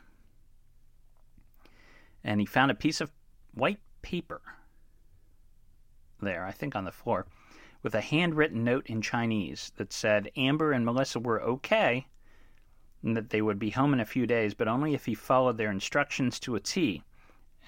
And 2.24 2.40
he 2.40 2.46
found 2.46 2.70
a 2.70 2.74
piece 2.74 3.00
of 3.00 3.12
white 3.52 3.80
paper 4.02 4.40
there, 6.20 6.44
I 6.44 6.52
think 6.52 6.74
on 6.74 6.84
the 6.84 6.90
floor, 6.90 7.26
with 7.82 7.94
a 7.94 8.00
handwritten 8.00 8.64
note 8.64 8.86
in 8.86 9.02
Chinese 9.02 9.72
that 9.76 9.92
said 9.92 10.30
Amber 10.36 10.72
and 10.72 10.84
Melissa 10.84 11.20
were 11.20 11.42
okay 11.42 12.06
and 13.02 13.14
that 13.16 13.28
they 13.28 13.42
would 13.42 13.58
be 13.58 13.70
home 13.70 13.92
in 13.92 14.00
a 14.00 14.06
few 14.06 14.26
days, 14.26 14.54
but 14.54 14.66
only 14.66 14.94
if 14.94 15.04
he 15.04 15.14
followed 15.14 15.58
their 15.58 15.70
instructions 15.70 16.40
to 16.40 16.56
a 16.56 16.60
T, 16.60 17.02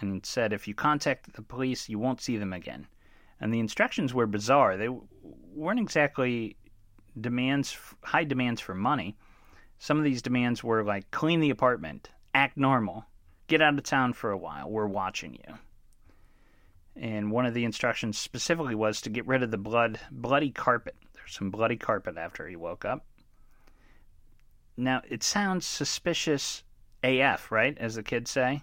and 0.00 0.24
said 0.24 0.52
if 0.52 0.66
you 0.66 0.74
contact 0.74 1.34
the 1.34 1.42
police, 1.42 1.90
you 1.90 1.98
won't 1.98 2.22
see 2.22 2.38
them 2.38 2.54
again. 2.54 2.86
And 3.38 3.52
the 3.52 3.60
instructions 3.60 4.14
were 4.14 4.26
bizarre. 4.26 4.78
They 4.78 4.88
weren't 5.54 5.78
exactly 5.78 6.56
demands, 7.20 7.76
high 8.02 8.24
demands 8.24 8.60
for 8.60 8.74
money. 8.74 9.16
Some 9.78 9.98
of 9.98 10.04
these 10.04 10.22
demands 10.22 10.64
were 10.64 10.82
like 10.82 11.10
clean 11.10 11.40
the 11.40 11.50
apartment, 11.50 12.10
act 12.34 12.56
normal, 12.56 13.06
get 13.46 13.62
out 13.62 13.76
of 13.76 13.84
town 13.84 14.12
for 14.12 14.30
a 14.30 14.38
while, 14.38 14.70
we're 14.70 14.86
watching 14.86 15.34
you. 15.34 15.54
And 16.96 17.30
one 17.30 17.44
of 17.44 17.54
the 17.54 17.64
instructions 17.64 18.18
specifically 18.18 18.74
was 18.74 19.00
to 19.02 19.10
get 19.10 19.26
rid 19.26 19.42
of 19.42 19.50
the 19.50 19.58
blood, 19.58 20.00
bloody 20.10 20.50
carpet. 20.50 20.96
There's 21.14 21.34
some 21.34 21.50
bloody 21.50 21.76
carpet 21.76 22.16
after 22.16 22.48
he 22.48 22.56
woke 22.56 22.84
up. 22.84 23.04
Now, 24.78 25.02
it 25.08 25.22
sounds 25.22 25.66
suspicious 25.66 26.62
AF, 27.02 27.50
right? 27.52 27.76
As 27.78 27.94
the 27.94 28.02
kids 28.02 28.30
say. 28.30 28.62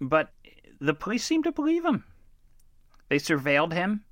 But 0.00 0.32
the 0.80 0.94
police 0.94 1.24
seem 1.24 1.42
to 1.44 1.52
believe 1.52 1.84
him. 1.84 2.04
They 3.08 3.16
surveilled 3.16 3.72
him 3.72 4.04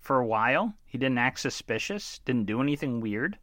for 0.00 0.18
a 0.18 0.26
while. 0.26 0.74
He 0.86 0.98
didn't 0.98 1.18
act 1.18 1.40
suspicious, 1.40 2.20
didn't 2.24 2.46
do 2.46 2.60
anything 2.60 3.00
weird. 3.00 3.38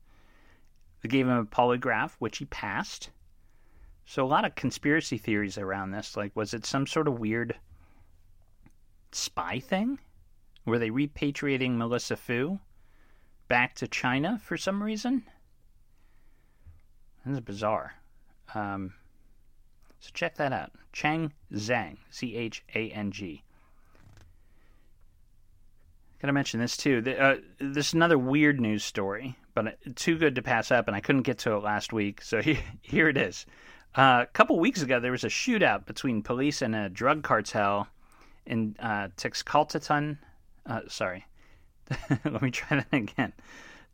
They 1.01 1.09
gave 1.09 1.27
him 1.27 1.37
a 1.37 1.45
polygraph, 1.45 2.15
which 2.19 2.39
he 2.39 2.45
passed. 2.45 3.11
So, 4.05 4.25
a 4.25 4.27
lot 4.27 4.45
of 4.45 4.55
conspiracy 4.55 5.17
theories 5.17 5.57
around 5.57 5.91
this. 5.91 6.17
Like, 6.17 6.35
was 6.35 6.53
it 6.53 6.65
some 6.65 6.87
sort 6.87 7.07
of 7.07 7.19
weird 7.19 7.57
spy 9.11 9.59
thing? 9.59 9.99
Were 10.65 10.79
they 10.79 10.89
repatriating 10.89 11.77
Melissa 11.77 12.17
Fu 12.17 12.59
back 13.47 13.75
to 13.75 13.87
China 13.87 14.39
for 14.39 14.57
some 14.57 14.83
reason? 14.83 15.23
This 17.25 17.35
is 17.35 17.41
bizarre. 17.41 17.95
Um, 18.55 18.93
so 19.99 20.09
check 20.13 20.35
that 20.35 20.53
out. 20.53 20.71
Chang 20.93 21.33
Zhang, 21.53 21.97
C 22.09 22.35
H 22.35 22.63
A 22.73 22.89
N 22.91 23.11
G. 23.11 23.43
Gotta 26.21 26.33
mention 26.33 26.59
this 26.59 26.75
too. 26.75 27.01
The, 27.01 27.19
uh, 27.19 27.37
this 27.59 27.89
is 27.89 27.93
another 27.93 28.17
weird 28.17 28.59
news 28.59 28.83
story, 28.83 29.37
but 29.53 29.77
too 29.95 30.17
good 30.17 30.35
to 30.35 30.41
pass 30.41 30.71
up, 30.71 30.87
and 30.87 30.95
I 30.95 30.99
couldn't 30.99 31.21
get 31.21 31.37
to 31.39 31.53
it 31.53 31.63
last 31.63 31.93
week, 31.93 32.21
so 32.21 32.41
here, 32.41 32.59
here 32.81 33.07
it 33.07 33.17
is. 33.17 33.45
Uh, 33.95 34.23
a 34.23 34.31
couple 34.33 34.59
weeks 34.59 34.81
ago, 34.81 34.99
there 34.99 35.11
was 35.11 35.23
a 35.23 35.29
shootout 35.29 35.85
between 35.85 36.21
police 36.21 36.61
and 36.61 36.75
a 36.75 36.89
drug 36.89 37.23
cartel 37.23 37.87
in 38.45 38.75
uh. 38.79 39.07
Uh, 40.65 40.81
sorry, 40.87 41.25
let 42.25 42.41
me 42.41 42.51
try 42.51 42.77
that 42.77 42.87
again. 42.91 43.33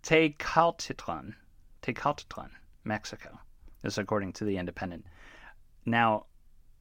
Tecaltitlan, 0.01 1.35
Tecaltitlan, 1.81 2.49
Mexico. 2.83 3.39
This, 3.81 3.97
according 3.97 4.33
to 4.33 4.45
the 4.45 4.57
Independent. 4.57 5.05
Now, 5.85 6.25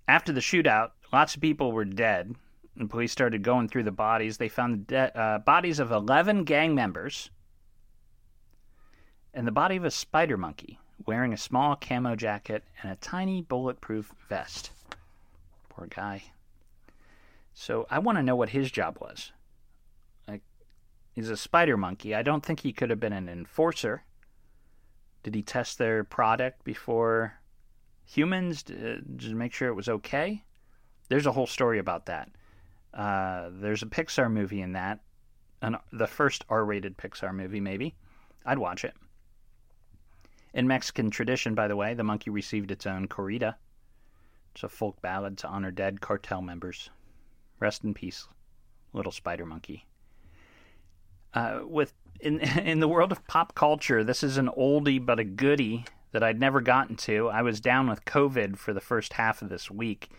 after 0.08 0.32
the 0.32 0.40
shootout, 0.40 0.90
lots 1.12 1.34
of 1.34 1.40
people 1.40 1.72
were 1.72 1.84
dead, 1.84 2.34
and 2.78 2.88
police 2.88 3.12
started 3.12 3.42
going 3.42 3.68
through 3.68 3.82
the 3.84 3.92
bodies. 3.92 4.38
They 4.38 4.48
found 4.48 4.74
the 4.74 4.84
de- 4.94 5.18
uh, 5.18 5.38
bodies 5.38 5.78
of 5.78 5.90
11 5.90 6.44
gang 6.44 6.74
members 6.74 7.30
and 9.34 9.46
the 9.46 9.52
body 9.52 9.76
of 9.76 9.84
a 9.84 9.90
spider 9.90 10.36
monkey 10.36 10.78
wearing 11.06 11.32
a 11.32 11.38
small 11.38 11.76
camo 11.76 12.16
jacket 12.16 12.64
and 12.82 12.92
a 12.92 12.96
tiny 12.96 13.42
bulletproof 13.42 14.12
vest. 14.28 14.70
Poor 15.68 15.86
guy. 15.86 16.22
So 17.54 17.86
I 17.90 17.98
want 17.98 18.18
to 18.18 18.22
know 18.22 18.36
what 18.36 18.50
his 18.50 18.70
job 18.70 18.98
was. 19.00 19.32
Like, 20.26 20.42
he's 21.12 21.30
a 21.30 21.36
spider 21.36 21.76
monkey. 21.76 22.14
I 22.14 22.22
don't 22.22 22.44
think 22.44 22.60
he 22.60 22.72
could 22.72 22.90
have 22.90 23.00
been 23.00 23.12
an 23.12 23.28
enforcer. 23.28 24.04
Did 25.22 25.34
he 25.34 25.42
test 25.42 25.78
their 25.78 26.04
product 26.04 26.64
before 26.64 27.34
humans 28.04 28.62
to, 28.64 29.00
to 29.00 29.34
make 29.34 29.52
sure 29.52 29.68
it 29.68 29.74
was 29.74 29.88
okay? 29.88 30.44
There's 31.08 31.26
a 31.26 31.32
whole 31.32 31.46
story 31.46 31.78
about 31.78 32.06
that. 32.06 32.30
Uh, 32.94 33.48
there's 33.52 33.82
a 33.82 33.86
Pixar 33.86 34.30
movie 34.30 34.60
in 34.60 34.72
that, 34.72 35.00
an, 35.62 35.76
the 35.92 36.06
first 36.06 36.44
R-rated 36.48 36.96
Pixar 36.96 37.34
movie, 37.34 37.60
maybe. 37.60 37.94
I'd 38.44 38.58
watch 38.58 38.84
it. 38.84 38.94
In 40.54 40.68
Mexican 40.68 41.10
tradition, 41.10 41.54
by 41.54 41.68
the 41.68 41.76
way, 41.76 41.94
the 41.94 42.04
monkey 42.04 42.30
received 42.30 42.70
its 42.70 42.86
own 42.86 43.08
corrido. 43.08 43.54
It's 44.54 44.64
a 44.64 44.68
folk 44.68 45.00
ballad 45.00 45.38
to 45.38 45.48
honor 45.48 45.70
dead 45.70 46.00
cartel 46.00 46.42
members. 46.42 46.90
Rest 47.58 47.84
in 47.84 47.94
peace, 47.94 48.28
little 48.92 49.12
spider 49.12 49.46
monkey. 49.46 49.86
Uh, 51.32 51.60
with 51.64 51.94
in 52.20 52.40
in 52.58 52.80
the 52.80 52.88
world 52.88 53.12
of 53.12 53.26
pop 53.26 53.54
culture, 53.54 54.04
this 54.04 54.22
is 54.22 54.36
an 54.36 54.48
oldie 54.48 55.04
but 55.04 55.18
a 55.18 55.24
goodie. 55.24 55.86
that 56.12 56.22
I'd 56.22 56.38
never 56.38 56.60
gotten 56.60 56.96
to. 56.96 57.28
I 57.28 57.40
was 57.40 57.60
down 57.60 57.88
with 57.88 58.04
COVID 58.04 58.58
for 58.58 58.74
the 58.74 58.80
first 58.80 59.14
half 59.14 59.40
of 59.40 59.48
this 59.48 59.70
week. 59.70 60.10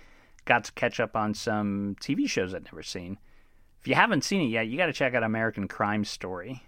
Got 0.45 0.65
to 0.65 0.71
catch 0.73 0.99
up 0.99 1.15
on 1.15 1.33
some 1.33 1.95
TV 2.01 2.29
shows 2.29 2.53
I'd 2.53 2.65
never 2.65 2.83
seen. 2.83 3.17
If 3.79 3.87
you 3.87 3.95
haven't 3.95 4.23
seen 4.23 4.41
it 4.41 4.51
yet, 4.51 4.67
you 4.67 4.77
got 4.77 4.85
to 4.87 4.93
check 4.93 5.13
out 5.13 5.23
American 5.23 5.67
Crime 5.67 6.05
Story. 6.05 6.63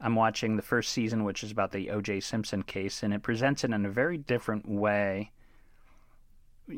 I'm 0.00 0.14
watching 0.14 0.56
the 0.56 0.62
first 0.62 0.92
season, 0.92 1.24
which 1.24 1.42
is 1.42 1.50
about 1.50 1.72
the 1.72 1.90
O.J. 1.90 2.20
Simpson 2.20 2.62
case, 2.62 3.02
and 3.02 3.12
it 3.12 3.22
presents 3.22 3.64
it 3.64 3.72
in 3.72 3.84
a 3.84 3.90
very 3.90 4.16
different 4.16 4.68
way. 4.68 5.32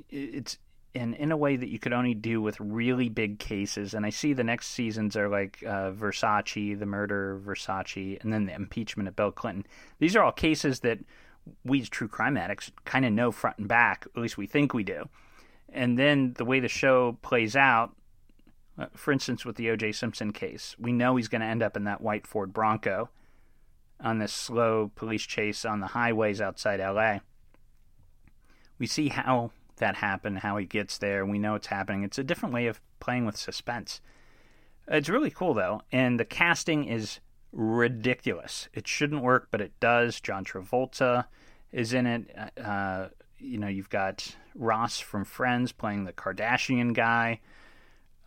It's 0.09 0.59
in 0.95 1.15
in 1.15 1.31
a 1.31 1.37
way 1.37 1.57
that 1.57 1.69
you 1.69 1.79
could 1.79 1.93
only 1.93 2.15
do 2.15 2.41
with 2.41 2.59
really 2.61 3.09
big 3.09 3.39
cases. 3.39 3.95
And 3.95 4.05
I 4.05 4.11
see 4.11 4.33
the 4.33 4.45
next 4.45 4.69
seasons 4.69 5.17
are 5.17 5.29
like 5.29 5.63
uh, 5.65 5.93
Versace, 5.93 6.79
the 6.79 6.87
murder 6.87 7.33
of 7.33 7.43
Versace, 7.43 8.23
and 8.23 8.33
then 8.33 8.47
the 8.47 8.55
impeachment 8.55 9.09
of 9.09 9.17
Bill 9.17 9.33
Clinton. 9.33 9.67
These 9.99 10.17
are 10.17 10.23
all 10.23 10.33
cases 10.33 10.81
that 10.81 10.99
we 11.65 11.81
as 11.81 11.89
true 11.89 12.09
crime 12.09 12.37
addicts 12.37 12.71
kind 12.85 13.05
of 13.05 13.13
know 13.13 13.33
front 13.33 13.59
and 13.59 13.69
back. 13.69 14.07
At 14.15 14.23
least 14.23 14.39
we 14.39 14.47
think 14.47 14.75
we 14.75 14.85
do. 14.85 15.09
And 15.73 15.99
then 15.99 16.35
the 16.37 16.45
way 16.45 16.61
the 16.61 16.69
show 16.69 17.19
plays 17.23 17.55
out, 17.55 17.95
uh, 18.79 18.87
for 18.95 19.13
instance, 19.13 19.45
with 19.45 19.57
the 19.57 19.71
O.J. 19.71 19.93
Simpson 19.93 20.33
case, 20.33 20.75
we 20.79 20.93
know 20.93 21.17
he's 21.17 21.29
going 21.29 21.41
to 21.41 21.47
end 21.47 21.63
up 21.63 21.77
in 21.77 21.85
that 21.85 22.01
white 22.01 22.27
Ford 22.27 22.53
Bronco 22.53 23.11
on 24.03 24.19
this 24.19 24.33
slow 24.33 24.91
police 24.95 25.23
chase 25.23 25.65
on 25.65 25.81
the 25.81 25.89
highways 25.89 26.41
outside 26.41 26.81
L.A. 26.81 27.21
We 28.79 28.87
see 28.87 29.09
how 29.09 29.51
that 29.77 29.97
happened, 29.97 30.39
how 30.39 30.57
he 30.57 30.67
gets 30.67 30.99
there. 30.99 31.27
We 31.27 31.39
know 31.39 31.55
it's 31.55 31.67
happening. 31.67 32.03
It's 32.03 32.19
a 32.19 32.25
different 32.25 32.55
way 32.55 32.67
of 32.67 32.81
playing 32.99 33.27
with 33.27 33.37
suspense. 33.37 34.01
It's 34.89 35.09
really 35.09 35.31
cool 35.31 35.55
though, 35.55 35.83
and 35.93 36.19
the 36.19 36.25
casting 36.25 36.85
is 36.85 37.21
ridiculous. 37.53 38.69
It 38.73 38.89
shouldn't 38.89 39.23
work, 39.23 39.49
but 39.51 39.61
it 39.61 39.73
does. 39.81 40.21
John 40.21 40.45
Travolta 40.45 41.27
is 41.73 41.93
in 41.93 42.07
it. 42.07 42.53
Uh, 42.63 43.09
you 43.41 43.59
know, 43.59 43.69
you've 43.69 43.91
got 43.91 44.37
Ross 44.55 44.99
from 44.99 45.25
Friends 45.25 45.73
playing 45.73 46.05
the 46.05 46.13
Kardashian 46.13 46.95
guy. 46.95 47.41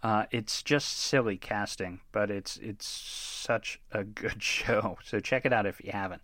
Uh, 0.02 0.26
it's 0.32 0.62
just 0.62 0.98
silly 0.98 1.38
casting, 1.38 2.02
but 2.12 2.30
it's 2.30 2.58
it's 2.58 2.86
such 2.86 3.80
a 3.92 4.04
good 4.04 4.44
show. 4.44 4.98
So 5.04 5.20
check 5.20 5.46
it 5.46 5.54
out 5.54 5.66
if 5.66 5.84
you 5.84 5.92
haven't. 5.92 6.22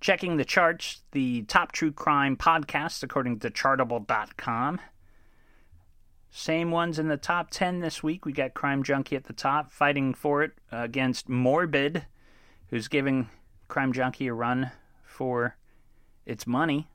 Checking 0.00 0.36
the 0.36 0.44
charts, 0.44 1.02
the 1.12 1.42
top 1.42 1.72
true 1.72 1.92
crime 1.92 2.36
podcasts 2.36 3.02
according 3.02 3.38
to 3.40 3.50
chartable.com. 3.50 4.80
Same 6.34 6.70
ones 6.70 6.98
in 6.98 7.08
the 7.08 7.18
top 7.18 7.50
10 7.50 7.80
this 7.80 8.02
week. 8.02 8.24
We 8.24 8.32
got 8.32 8.54
Crime 8.54 8.82
Junkie 8.82 9.16
at 9.16 9.24
the 9.24 9.34
top, 9.34 9.70
fighting 9.70 10.14
for 10.14 10.42
it 10.42 10.52
against 10.72 11.28
Morbid, 11.28 12.06
who's 12.68 12.88
giving 12.88 13.28
Crime 13.68 13.92
Junkie 13.92 14.28
a 14.28 14.32
run 14.32 14.72
for 15.04 15.56
its 16.24 16.46
money. 16.46 16.88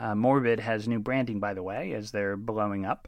Uh, 0.00 0.14
Morbid 0.14 0.60
has 0.60 0.88
new 0.88 0.98
branding, 0.98 1.40
by 1.40 1.52
the 1.52 1.62
way, 1.62 1.92
as 1.92 2.10
they're 2.10 2.36
blowing 2.36 2.86
up. 2.86 3.06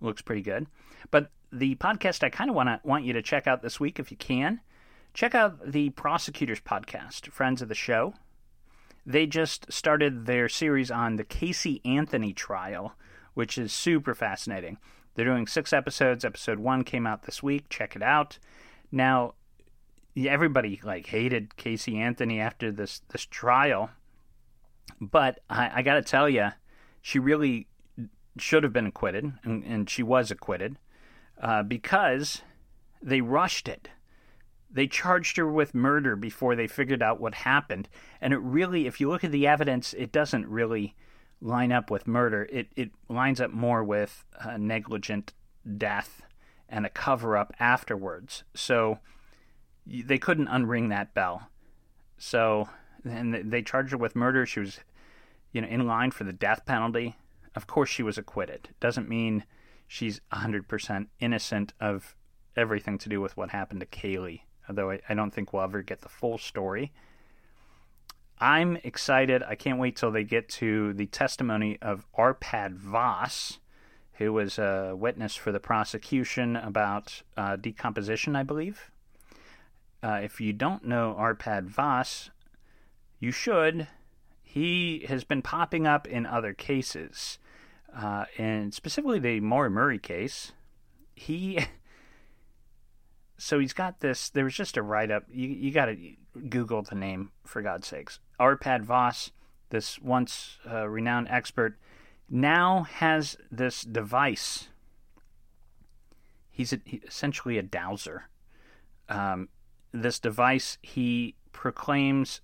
Looks 0.00 0.22
pretty 0.22 0.42
good. 0.42 0.66
But 1.12 1.30
the 1.52 1.76
podcast 1.76 2.24
I 2.24 2.30
kind 2.30 2.50
of 2.50 2.56
want 2.56 2.68
to 2.68 2.80
want 2.82 3.04
you 3.04 3.12
to 3.12 3.22
check 3.22 3.46
out 3.46 3.62
this 3.62 3.78
week, 3.78 4.00
if 4.00 4.10
you 4.10 4.16
can, 4.16 4.60
check 5.12 5.36
out 5.36 5.70
the 5.70 5.90
Prosecutors 5.90 6.60
Podcast, 6.60 7.28
friends 7.28 7.62
of 7.62 7.68
the 7.68 7.76
show. 7.76 8.14
They 9.06 9.26
just 9.26 9.72
started 9.72 10.26
their 10.26 10.48
series 10.48 10.90
on 10.90 11.14
the 11.16 11.24
Casey 11.24 11.80
Anthony 11.84 12.32
trial, 12.32 12.94
which 13.34 13.56
is 13.56 13.72
super 13.72 14.14
fascinating. 14.14 14.78
They're 15.14 15.24
doing 15.24 15.46
six 15.46 15.72
episodes. 15.72 16.24
Episode 16.24 16.58
one 16.58 16.82
came 16.82 17.06
out 17.06 17.22
this 17.22 17.40
week. 17.40 17.68
Check 17.68 17.94
it 17.94 18.02
out. 18.02 18.38
Now, 18.90 19.34
everybody 20.16 20.80
like 20.82 21.06
hated 21.06 21.56
Casey 21.56 21.98
Anthony 21.98 22.40
after 22.40 22.72
this 22.72 23.02
this 23.10 23.26
trial, 23.26 23.90
but 25.00 25.40
I, 25.48 25.70
I 25.76 25.82
got 25.82 25.94
to 25.94 26.02
tell 26.02 26.28
you, 26.28 26.50
she 27.02 27.18
really 27.18 27.68
should 28.38 28.62
have 28.62 28.72
been 28.72 28.86
acquitted, 28.86 29.32
and, 29.44 29.64
and 29.64 29.88
she 29.90 30.02
was 30.02 30.30
acquitted 30.30 30.78
uh, 31.40 31.62
because 31.62 32.42
they 33.02 33.20
rushed 33.20 33.68
it. 33.68 33.90
They 34.70 34.86
charged 34.86 35.36
her 35.36 35.48
with 35.48 35.74
murder 35.74 36.16
before 36.16 36.56
they 36.56 36.66
figured 36.66 37.02
out 37.02 37.20
what 37.20 37.34
happened. 37.34 37.88
And 38.20 38.32
it 38.32 38.38
really, 38.38 38.86
if 38.86 39.00
you 39.00 39.08
look 39.08 39.22
at 39.22 39.30
the 39.30 39.46
evidence, 39.46 39.94
it 39.94 40.10
doesn't 40.10 40.48
really 40.48 40.96
line 41.40 41.70
up 41.70 41.90
with 41.90 42.08
murder. 42.08 42.48
It, 42.50 42.68
it 42.74 42.90
lines 43.08 43.40
up 43.40 43.52
more 43.52 43.84
with 43.84 44.24
negligent 44.58 45.32
death 45.76 46.22
and 46.68 46.84
a 46.84 46.90
cover 46.90 47.36
up 47.36 47.54
afterwards. 47.60 48.42
So 48.54 48.98
they 49.86 50.18
couldn't 50.18 50.48
unring 50.48 50.88
that 50.88 51.14
bell. 51.14 51.50
So, 52.18 52.68
and 53.04 53.34
they 53.34 53.62
charged 53.62 53.92
her 53.92 53.98
with 53.98 54.16
murder. 54.16 54.46
She 54.46 54.60
was, 54.60 54.80
you 55.52 55.60
know, 55.60 55.68
in 55.68 55.86
line 55.86 56.10
for 56.10 56.24
the 56.24 56.32
death 56.32 56.64
penalty. 56.66 57.16
Of 57.54 57.66
course, 57.66 57.88
she 57.88 58.02
was 58.02 58.18
acquitted. 58.18 58.70
Doesn't 58.80 59.08
mean 59.08 59.44
she's 59.86 60.20
100% 60.32 61.06
innocent 61.20 61.72
of 61.80 62.16
everything 62.56 62.98
to 62.98 63.08
do 63.08 63.20
with 63.20 63.36
what 63.36 63.50
happened 63.50 63.80
to 63.80 63.86
Caylee 63.86 64.40
although 64.68 64.90
I, 64.90 65.00
I 65.08 65.14
don't 65.14 65.32
think 65.32 65.52
we'll 65.52 65.62
ever 65.62 65.82
get 65.82 66.00
the 66.00 66.08
full 66.08 66.38
story. 66.38 66.92
I'm 68.38 68.76
excited. 68.82 69.42
I 69.42 69.54
can't 69.54 69.78
wait 69.78 69.96
till 69.96 70.10
they 70.10 70.24
get 70.24 70.48
to 70.50 70.92
the 70.92 71.06
testimony 71.06 71.78
of 71.80 72.06
Arpad 72.18 72.76
Vass, 72.76 73.58
who 74.14 74.32
was 74.32 74.58
a 74.58 74.94
witness 74.96 75.34
for 75.34 75.52
the 75.52 75.60
prosecution 75.60 76.56
about 76.56 77.22
uh, 77.36 77.56
decomposition, 77.56 78.36
I 78.36 78.42
believe. 78.42 78.90
Uh, 80.02 80.20
if 80.22 80.40
you 80.40 80.52
don't 80.52 80.84
know 80.84 81.16
Arpad 81.18 81.64
Vass, 81.64 82.30
you 83.18 83.30
should. 83.30 83.88
He 84.42 85.06
has 85.08 85.24
been 85.24 85.42
popping 85.42 85.86
up 85.86 86.06
in 86.06 86.26
other 86.26 86.52
cases, 86.52 87.38
uh, 87.96 88.26
and 88.38 88.72
specifically 88.72 89.18
the 89.18 89.40
Maura 89.40 89.70
Murray 89.70 89.98
case. 89.98 90.52
He 91.14 91.58
so 93.38 93.58
he's 93.58 93.72
got 93.72 94.00
this. 94.00 94.30
There 94.30 94.44
was 94.44 94.54
just 94.54 94.76
a 94.76 94.82
write 94.82 95.10
up. 95.10 95.24
You 95.32 95.48
you 95.48 95.70
got 95.72 95.86
to 95.86 95.96
Google 96.48 96.82
the 96.82 96.94
name 96.94 97.30
for 97.44 97.62
God's 97.62 97.86
sakes. 97.86 98.20
Arpad 98.38 98.82
Vass, 98.82 99.30
this 99.70 99.98
once 100.00 100.58
uh, 100.70 100.88
renowned 100.88 101.28
expert, 101.30 101.78
now 102.28 102.84
has 102.84 103.36
this 103.50 103.82
device. 103.82 104.68
He's 106.50 106.72
a, 106.72 106.80
essentially 107.06 107.58
a 107.58 107.62
dowser. 107.62 108.28
Um, 109.08 109.48
this 109.92 110.18
device 110.18 110.78
he 110.82 111.34
proclaims 111.52 112.40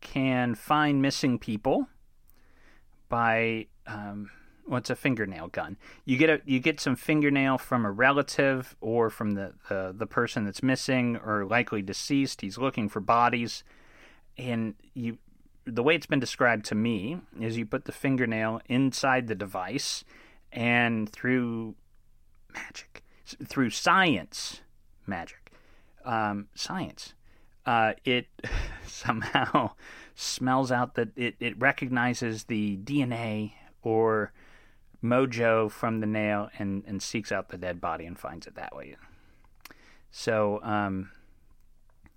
can 0.00 0.54
find 0.54 1.02
missing 1.02 1.38
people 1.38 1.88
by 3.08 3.66
um, 3.86 4.30
what's 4.66 4.90
a 4.90 4.96
fingernail 4.96 5.48
gun? 5.48 5.76
You 6.04 6.16
get 6.16 6.30
a 6.30 6.40
you 6.44 6.60
get 6.60 6.80
some 6.80 6.96
fingernail 6.96 7.58
from 7.58 7.84
a 7.84 7.90
relative 7.90 8.76
or 8.80 9.10
from 9.10 9.32
the, 9.32 9.54
the 9.68 9.94
the 9.96 10.06
person 10.06 10.44
that's 10.44 10.62
missing 10.62 11.16
or 11.16 11.44
likely 11.44 11.82
deceased. 11.82 12.40
He's 12.42 12.58
looking 12.58 12.88
for 12.88 13.00
bodies, 13.00 13.64
and 14.36 14.74
you 14.94 15.18
the 15.64 15.82
way 15.82 15.94
it's 15.94 16.06
been 16.06 16.20
described 16.20 16.64
to 16.66 16.74
me 16.74 17.18
is 17.40 17.58
you 17.58 17.66
put 17.66 17.84
the 17.84 17.92
fingernail 17.92 18.60
inside 18.66 19.26
the 19.26 19.34
device, 19.34 20.04
and 20.52 21.10
through 21.10 21.74
magic, 22.52 23.02
through 23.46 23.70
science, 23.70 24.60
magic, 25.06 25.52
um, 26.04 26.48
science, 26.54 27.14
uh, 27.68 27.92
it 28.02 28.28
somehow 28.86 29.70
smells 30.14 30.72
out 30.72 30.94
that 30.94 31.10
it, 31.16 31.36
it 31.38 31.60
recognizes 31.60 32.44
the 32.44 32.78
DNA 32.78 33.52
or 33.82 34.32
mojo 35.04 35.70
from 35.70 36.00
the 36.00 36.06
nail 36.06 36.48
and, 36.58 36.82
and 36.86 37.02
seeks 37.02 37.30
out 37.30 37.50
the 37.50 37.58
dead 37.58 37.78
body 37.78 38.06
and 38.06 38.18
finds 38.18 38.46
it 38.46 38.54
that 38.54 38.74
way. 38.74 38.96
So, 40.10 40.60
um, 40.62 41.10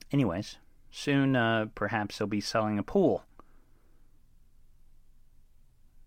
anyways, 0.09 0.55
soon 0.89 1.35
uh, 1.35 1.65
perhaps 1.75 2.17
he'll 2.17 2.27
be 2.27 2.39
selling 2.39 2.79
a 2.79 2.83
pool. 2.83 3.25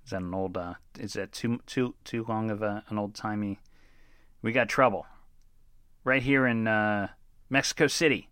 Is 0.07 0.11
that 0.12 0.22
an 0.22 0.32
old? 0.32 0.57
Uh, 0.57 0.74
is 0.99 1.14
that 1.14 1.32
too 1.32 1.61
too 1.66 1.95
too 2.05 2.24
long 2.28 2.51
of 2.51 2.62
a, 2.62 2.84
an 2.88 2.99
old 2.99 3.14
timey? 3.14 3.59
We 4.42 4.53
got 4.53 4.68
trouble 4.68 5.07
right 6.03 6.22
here 6.22 6.47
in 6.47 6.66
uh, 6.66 7.09
Mexico 7.51 7.86
City. 7.86 8.28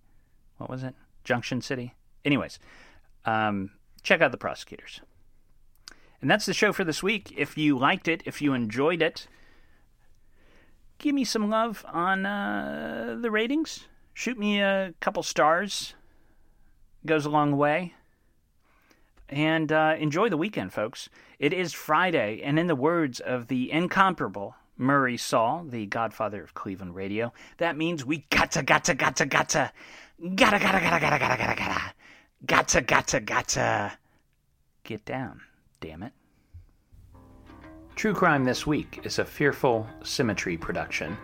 What 0.58 0.68
was 0.68 0.82
it? 0.82 0.94
Junction 1.24 1.60
City. 1.60 1.94
Anyways, 2.24 2.58
um, 3.24 3.70
check 4.02 4.20
out 4.20 4.32
the 4.32 4.38
prosecutors. 4.38 5.00
And 6.20 6.30
that's 6.30 6.46
the 6.46 6.54
show 6.54 6.72
for 6.72 6.84
this 6.84 7.02
week. 7.02 7.32
If 7.36 7.58
you 7.58 7.76
liked 7.76 8.06
it, 8.06 8.22
if 8.24 8.40
you 8.40 8.54
enjoyed 8.54 9.02
it, 9.02 9.26
give 10.98 11.14
me 11.14 11.24
some 11.24 11.50
love 11.50 11.84
on 11.92 12.24
uh, 12.24 13.18
the 13.20 13.30
ratings. 13.30 13.88
Shoot 14.14 14.38
me 14.38 14.60
a 14.60 14.94
couple 15.00 15.22
stars. 15.22 15.94
Goes 17.04 17.26
a 17.26 17.30
long 17.30 17.56
way. 17.56 17.94
And 19.28 19.72
uh, 19.72 19.96
enjoy 19.98 20.28
the 20.28 20.36
weekend, 20.36 20.72
folks. 20.72 21.08
It 21.38 21.52
is 21.52 21.72
Friday, 21.72 22.40
and 22.44 22.58
in 22.58 22.66
the 22.66 22.76
words 22.76 23.18
of 23.18 23.48
the 23.48 23.72
incomparable 23.72 24.54
Murray 24.76 25.16
Saul, 25.16 25.64
the 25.68 25.86
godfather 25.86 26.42
of 26.42 26.54
Cleveland 26.54 26.94
radio, 26.94 27.32
that 27.56 27.76
means 27.76 28.04
we 28.04 28.26
gotta, 28.30 28.62
gotta, 28.62 28.94
gotta, 28.94 29.26
gotta, 29.26 29.72
gotta, 30.20 30.58
gotta, 30.58 30.80
gotta, 30.80 31.00
gotta, 31.00 31.18
gotta, 31.18 31.36
gotta, 31.36 31.56
gotta, 31.56 31.94
Gotcha, 32.44 32.80
gotcha, 32.80 33.20
gotcha. 33.20 33.98
Get 34.82 35.04
down, 35.04 35.40
damn 35.80 36.02
it. 36.02 36.12
True 37.94 38.12
Crime 38.14 38.44
This 38.44 38.66
Week 38.66 39.00
is 39.04 39.20
a 39.20 39.24
Fearful 39.24 39.86
Symmetry 40.02 40.56
production. 40.56 41.16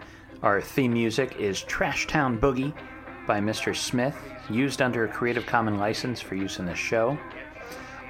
Our 0.42 0.60
theme 0.60 0.92
music 0.92 1.34
is 1.40 1.62
Trash 1.62 2.06
Town 2.06 2.38
Boogie 2.38 2.72
by 3.26 3.40
Mr. 3.40 3.74
Smith, 3.74 4.16
used 4.48 4.80
under 4.80 5.04
a 5.04 5.08
Creative 5.08 5.44
Commons 5.44 5.80
license 5.80 6.20
for 6.20 6.36
use 6.36 6.60
in 6.60 6.66
the 6.66 6.74
show. 6.74 7.18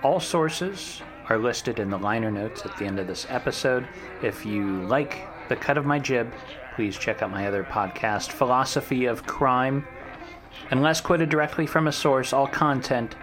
All 0.03 0.21
sources 0.21 1.01
are 1.31 1.39
listed 1.39 1.79
in 1.79 1.89
the 1.89 1.99
liner 1.99 2.31
notes 2.31 2.67
at 2.67 2.77
the 2.77 2.85
end 2.85 2.99
of 2.99 3.07
this 3.07 3.27
episode. 3.31 3.89
If 4.23 4.45
you 4.45 4.83
like 4.83 5.27
the 5.49 5.57
cut 5.57 5.79
of 5.79 5.87
my 5.87 5.99
jib, 5.99 6.31
please 6.75 6.99
check 6.99 7.23
out 7.23 7.31
my 7.31 7.47
other 7.47 7.65
podcast, 7.65 8.33
Philosophy 8.33 9.07
of 9.07 9.25
Crime. 9.27 9.87
Unless 10.71 11.01
quoted 11.01 11.29
directly 11.29 11.67
from 11.67 11.87
a 11.87 11.93
source, 11.93 12.33
all 12.33 12.47
content 12.47 13.15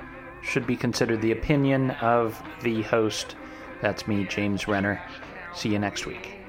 should 0.41 0.66
be 0.66 0.76
considered 0.76 1.22
the 1.22 1.32
opinion 1.32 1.91
of 1.91 2.41
the 2.62 2.82
host. 2.84 3.36
That's 3.82 4.08
me, 4.08 4.26
James 4.26 4.68
Renner. 4.68 5.02
See 5.54 5.70
you 5.70 5.80
next 5.80 6.06
week. 6.06 6.45